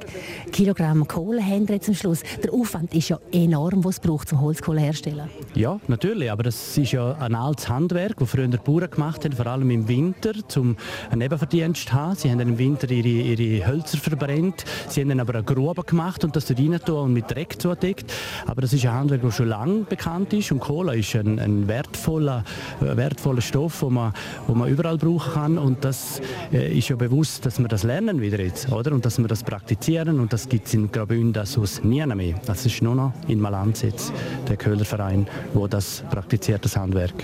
Kilogramm 0.53 1.07
Kohle 1.07 1.45
haben 1.45 1.69
wir 1.69 1.77
jetzt 1.77 1.95
Schluss. 1.95 2.23
Der 2.43 2.53
Aufwand 2.53 2.95
ist 2.95 3.09
ja 3.09 3.19
enorm, 3.33 3.85
was 3.85 3.97
es 3.97 4.01
braucht, 4.01 4.33
um 4.33 4.41
Holzkohle 4.41 4.81
herzustellen. 4.81 5.29
Ja, 5.55 5.79
natürlich, 5.89 6.31
aber 6.31 6.45
das 6.45 6.79
ist 6.79 6.93
ja 6.93 7.13
ein 7.15 7.35
altes 7.35 7.69
Handwerk, 7.69 8.17
das 8.19 8.31
früher 8.31 8.49
die 8.49 8.57
Bauern 8.57 8.91
gemacht 8.91 9.25
haben, 9.25 9.33
vor 9.35 9.47
allem 9.47 9.71
im 9.71 9.89
Winter, 9.89 10.33
um 10.57 10.77
einen 11.11 11.19
Nebenverdienst 11.19 11.89
zu 11.89 11.93
haben. 11.93 12.17
Sie 12.17 12.31
haben 12.31 12.39
dann 12.39 12.49
im 12.49 12.59
Winter 12.59 12.91
ihre, 12.91 13.09
ihre 13.09 13.67
Hölzer 13.67 13.99
verbrennt, 13.99 14.65
sie 14.89 15.01
haben 15.01 15.09
dann 15.09 15.21
aber 15.21 15.35
eine 15.35 15.45
Grube 15.45 15.83
gemacht 15.83 16.25
und 16.25 16.37
das 16.37 16.47
dort 16.47 16.91
und 16.91 17.13
mit 17.13 17.31
Dreck 17.31 17.61
zudeckt. 17.61 18.13
Aber 18.47 18.63
das 18.63 18.73
ist 18.73 18.87
ein 18.87 18.93
Handwerk, 18.93 19.23
das 19.23 19.37
schon 19.37 19.49
lange 19.49 19.85
bekannt 19.85 20.33
ist 20.33 20.53
und 20.53 20.61
Cola 20.61 20.95
ist 20.95 21.15
ein, 21.15 21.39
ein 21.39 21.69
wertvoller, 21.69 22.45
wertvoller 22.81 23.41
Stoff, 23.41 23.81
den 23.81 23.95
man, 23.95 24.13
man 24.47 24.69
überall 24.69 24.97
brauchen 24.97 25.33
kann 25.33 25.59
und 25.59 25.85
das 25.85 26.21
äh, 26.53 26.78
ist 26.79 26.89
ja 26.89 26.97
bewusst, 26.97 27.45
dass 27.45 27.59
wir 27.59 27.67
das 27.67 27.83
lernen 27.83 28.21
wieder 28.21 28.41
jetzt, 28.41 28.71
oder? 28.71 28.93
Und 28.93 29.05
dass 29.05 29.19
wir 29.19 29.27
das 29.27 29.43
praktizieren 29.43 30.21
und 30.21 30.33
das 30.33 30.49
gibt 30.49 30.69
es 30.69 30.75
in 30.75 30.91
Graubünden 30.91 31.45
sonst 31.45 31.85
nie 31.85 32.07
mehr. 32.07 32.41
Das 32.47 32.65
ist 32.65 32.81
nur 32.83 32.95
noch 32.95 33.13
in 33.27 33.41
Malanz 33.41 33.83
jetzt, 33.83 34.13
der 34.49 34.57
Köhlerverein, 34.57 35.27
wo 35.55 35.67
das 35.67 36.05
praktiziert, 36.09 36.65
das 36.65 36.77
Handwerk. 36.77 37.15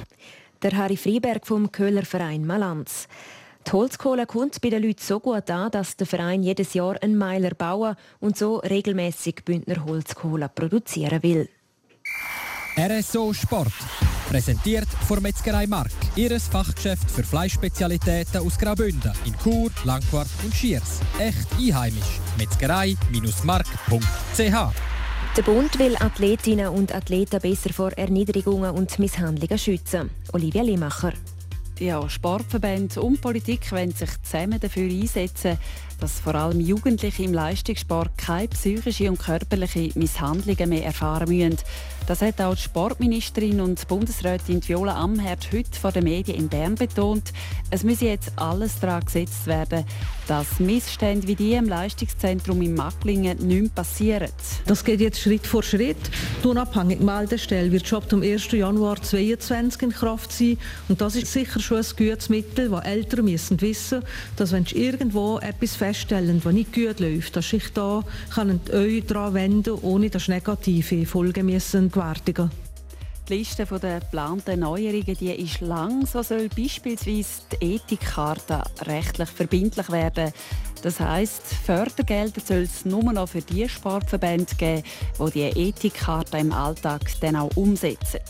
Der 0.63 0.73
Harry 0.77 0.97
Freiberg 0.97 1.47
vom 1.47 1.71
Köhlerverein 1.71 2.45
Malanz. 2.45 3.07
Die 3.67 3.73
Holzkohle 3.73 4.27
kommt 4.27 4.61
bei 4.61 4.71
den 4.71 4.83
Leuten 4.83 5.01
so 5.01 5.21
gut 5.21 5.49
an, 5.51 5.71
dass 5.71 5.97
der 5.97 6.07
Verein 6.07 6.43
jedes 6.43 6.75
Jahr 6.75 7.01
einen 7.01 7.17
Meiler 7.17 7.51
bauen 7.51 7.95
und 8.21 8.37
so 8.37 8.57
regelmäßig 8.57 9.45
Bündner 9.45 9.85
Holzkohle 9.85 10.51
produzieren 10.53 11.23
will. 11.23 11.49
RSO 12.77 13.33
Sport. 13.33 13.73
Präsentiert 14.29 14.89
von 15.07 15.23
Metzgerei 15.23 15.67
Mark, 15.67 15.93
ihres 16.17 16.49
Fachgeschäft 16.49 17.11
für 17.11 17.23
Fleischspezialitäten 17.23 18.41
aus 18.41 18.59
Graubünden 18.59 19.13
in 19.25 19.35
Chur, 19.43 19.71
Langquart 19.85 20.29
und 20.43 20.55
Schiers. 20.55 21.01
Echt 21.19 21.47
einheimisch. 21.59 22.21
Metzgerei-mark.ch 22.39 24.75
der 25.37 25.43
Bund 25.43 25.81
will 25.81 25.97
Athletinnen 25.97 26.69
und 26.69 26.95
Athleten 26.95 27.41
besser 27.41 27.73
vor 27.73 27.91
Erniedrigungen 27.91 28.71
und 28.71 28.97
Misshandlungen 29.01 29.59
schützen. 29.59 30.11
Olivia 30.33 30.63
Limacher. 30.63 31.13
Ja, 31.81 32.09
Sportverbände 32.09 33.03
und 33.03 33.21
Politik 33.21 33.73
wollen 33.73 33.91
sich 33.91 34.11
zusammen 34.23 34.61
dafür 34.61 34.89
einsetzen, 34.89 35.59
dass 36.01 36.21
vor 36.21 36.35
allem 36.35 36.61
Jugendliche 36.61 37.23
im 37.23 37.33
Leistungssport 37.33 38.17
keine 38.17 38.49
psychische 38.49 39.09
und 39.11 39.19
körperliche 39.19 39.91
Misshandlungen 39.95 40.69
mehr 40.69 40.85
erfahren 40.85 41.29
müssen. 41.29 41.59
Das 42.07 42.21
hat 42.21 42.39
auch 42.43 42.55
die 42.55 42.61
Sportministerin 42.61 43.63
und 43.63 43.89
Bundesrätin 43.89 44.67
Viola 44.67 44.95
Amherd 44.97 45.49
heute 45.53 45.81
vor 45.81 45.91
den 45.91 46.05
Medien 46.05 46.37
in 46.37 46.49
Bern 46.49 46.75
betont. 46.75 47.33
Es 47.71 47.83
müsse 47.83 48.05
jetzt 48.07 48.33
alles 48.37 48.79
daran 48.79 49.07
gesetzt 49.07 49.47
werden, 49.47 49.85
dass 50.29 50.61
Missstände 50.61 51.27
wie 51.27 51.35
die 51.35 51.55
im 51.55 51.67
Leistungszentrum 51.67 52.61
in 52.61 52.75
Macklingen 52.75 53.39
nicht 53.39 53.61
mehr 53.63 53.71
passieren. 53.71 54.29
Das 54.67 54.85
geht 54.85 55.01
jetzt 55.01 55.19
Schritt 55.19 55.47
vor 55.47 55.63
Schritt. 55.63 55.97
Die 56.43 56.47
unabhängige 56.47 57.03
Meldestelle 57.03 57.73
wird 57.73 57.89
schon 57.89 58.03
am 58.13 58.23
1. 58.23 58.53
Januar 58.53 59.01
2022 59.01 59.83
in 59.83 59.91
Kraft 59.91 60.31
sein. 60.31 60.59
Und 60.91 61.01
das 61.01 61.17
ist 61.17 61.33
sicher 61.33 61.61
schon 61.61 61.79
ein 61.79 61.87
gutes 61.97 62.29
Mittel, 62.29 62.69
das 62.69 62.85
Eltern 62.85 63.25
müssen 63.25 63.61
wissen 63.63 64.03
dass 64.37 64.53
wenn 64.53 64.65
irgendwo 64.73 65.39
etwas 65.39 65.77
feststellen, 65.85 66.41
was 66.45 66.55
nicht 66.55 66.73
gut 66.73 67.01
läuft, 67.01 67.37
dass 67.37 67.53
ich 67.53 67.73
da 67.75 68.03
kann 68.35 68.61
euch 68.73 69.05
daran 69.05 69.35
wenden 69.35 69.75
ohne 69.83 70.09
dass 70.09 70.29
negative 70.29 71.05
Folgen 71.05 71.47
müssen 71.47 71.91
gewärtigen 71.91 72.51
die 73.29 73.39
Liste 73.39 73.65
der 73.65 74.01
geplanten 74.01 74.61
Neuerungen 74.61 75.17
die 75.19 75.33
ist 75.33 75.63
lang. 75.63 76.07
So 76.07 76.23
soll 76.23 76.49
beispielsweise 76.49 77.41
die 77.53 77.75
Ethikkarte 77.75 78.63
rechtlich 78.83 79.31
verbindlich 79.31 79.91
werden. 79.91 80.33
Das 80.83 81.01
heisst, 81.01 81.43
Fördergelder 81.65 82.43
soll 82.43 82.65
es 82.65 82.85
nur 82.85 83.13
noch 83.15 83.31
für 83.31 83.41
die 83.41 83.67
Sportverbände 83.67 84.55
geben, 84.57 84.83
die 85.19 85.31
die 85.31 85.69
Ethikkarte 85.69 86.37
im 86.37 86.53
Alltag 86.53 87.01
dann 87.23 87.37
auch 87.37 87.57
umsetzen. 87.57 88.21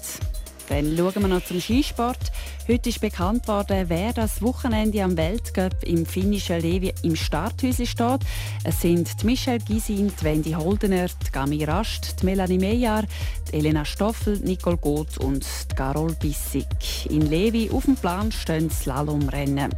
Dann 0.68 0.96
schauen 0.96 1.22
wir 1.22 1.29
noch 1.29 1.44
zum 1.44 1.61
Skisport. 1.61 2.33
Heute 2.66 2.88
ist 2.88 3.00
bekannt 3.00 3.46
worden, 3.48 3.85
wer 3.88 4.12
das 4.12 4.40
Wochenende 4.40 5.03
am 5.03 5.16
Weltcup 5.16 5.83
im 5.83 6.07
finnischen 6.07 6.61
Levi 6.61 6.94
im 7.03 7.16
Starthäuschen 7.16 7.87
steht. 7.87 8.20
Es 8.64 8.81
sind 8.81 9.20
die 9.20 9.27
Michelle 9.27 9.59
Gisin, 9.59 10.11
die 10.18 10.24
Wendy 10.24 10.53
Holdener, 10.53 11.07
die 11.07 11.31
Gami 11.31 11.64
Rast, 11.64 12.22
die 12.22 12.27
Melanie 12.27 12.59
Meyer, 12.59 13.05
die 13.50 13.57
Elena 13.59 13.85
Stoffel, 13.85 14.38
Nicole 14.38 14.79
Goth 14.79 15.18
und 15.18 15.44
die 15.70 15.74
Carol 15.74 16.14
Bissig. 16.14 17.11
In 17.11 17.29
Levi 17.29 17.70
auf 17.70 17.85
dem 17.85 17.96
Plan 17.96 18.33
stehen 18.33 18.70
Slalomrennen. 18.70 19.74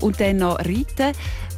Und 0.00 0.20
dann 0.20 0.38
noch 0.38 0.58
Reiten. 0.58 1.12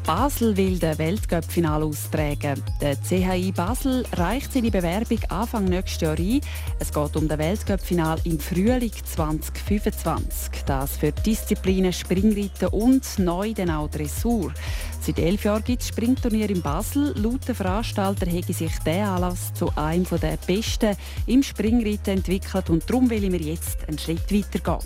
Basel 0.06 0.56
will 0.56 0.78
den 0.78 0.98
Weltcup-Final 0.98 1.82
austragen. 1.82 2.62
Der 2.80 2.96
CHI 2.96 3.52
Basel 3.52 4.04
reicht 4.14 4.52
seine 4.52 4.70
Bewerbung 4.70 5.18
Anfang 5.28 5.66
nächstes 5.66 6.00
Jahr 6.00 6.18
ein. 6.18 6.40
Es 6.78 6.92
geht 6.92 7.16
um 7.16 7.28
den 7.28 7.38
Weltcup-Final 7.38 8.18
im 8.24 8.40
Frühling 8.40 8.92
2025. 9.04 10.64
Das 10.64 10.96
für 10.96 11.12
Disziplinen 11.12 11.92
Springreiten 11.92 12.68
und 12.68 13.18
neu 13.18 13.52
dann 13.52 13.70
auch 13.70 13.90
Dressur. 13.90 14.52
Seit 15.00 15.18
elf 15.18 15.44
Jahren 15.44 15.64
gibt 15.64 15.82
es 15.82 15.88
Springturnier 15.88 16.50
in 16.50 16.62
Basel. 16.62 17.14
Laut 17.16 17.46
der 17.46 17.54
Veranstalter 17.54 18.26
hege 18.26 18.52
sich 18.52 18.76
der 18.84 19.06
Anlass 19.06 19.52
zu 19.54 19.70
einem 19.76 20.04
der 20.04 20.38
besten 20.46 20.96
im 21.26 21.42
Springreiten 21.42 22.16
entwickelt 22.16 22.70
und 22.70 22.88
darum 22.88 23.10
will 23.10 23.30
wir 23.30 23.40
jetzt 23.40 23.86
einen 23.86 23.98
Schritt 23.98 24.32
weiter 24.32 24.58
gehen. 24.58 24.78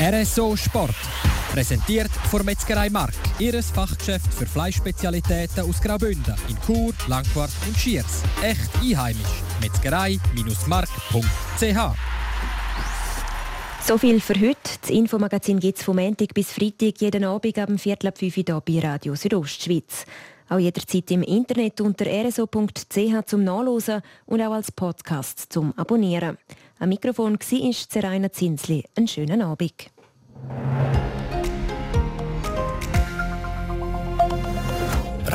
RSO 0.00 0.56
Sport. 0.56 0.94
Präsentiert 1.52 2.10
von 2.30 2.44
Metzgerei 2.44 2.90
Mark, 2.90 3.14
ihres 3.38 3.70
Fachgeschäft 3.70 4.32
für 4.32 4.46
Fleischspezialitäten 4.46 5.68
aus 5.68 5.80
Graubünden 5.80 6.34
in 6.48 6.56
Chur, 6.66 6.92
Langquart 7.06 7.50
und 7.66 7.76
Schiers. 7.76 8.22
Echt 8.42 8.70
einheimisch. 8.82 9.42
Metzgerei-mark.ch 9.60 11.96
so 13.88 13.96
viel 13.96 14.20
für 14.20 14.34
heute. 14.34 14.58
Das 14.82 14.90
Infomagazin 14.90 15.60
gibt 15.60 15.78
es 15.78 15.84
vom 15.84 15.96
Montag 15.96 16.34
bis 16.34 16.52
Freitag 16.52 17.00
jeden 17.00 17.24
Abend 17.24 17.58
ab 17.58 17.70
Viertel 17.78 18.08
ab 18.08 18.18
5 18.18 18.36
Uhr 18.36 18.60
bei 18.60 18.80
Radio 18.80 19.14
Südostschweiz. 19.14 20.04
Auch 20.50 20.58
jederzeit 20.58 21.10
im 21.10 21.22
Internet 21.22 21.80
unter 21.80 22.04
rso.ch 22.04 23.24
zum 23.24 23.44
Nachlesen 23.44 24.02
und 24.26 24.42
auch 24.42 24.52
als 24.52 24.72
Podcast 24.72 25.50
zum 25.50 25.72
Abonnieren. 25.78 26.36
Am 26.78 26.90
Mikrofon 26.90 27.38
war 27.38 27.72
Seraina 27.72 28.30
Zinsli. 28.30 28.84
Einen 28.94 29.08
schönen 29.08 29.40
Abend. 29.40 29.90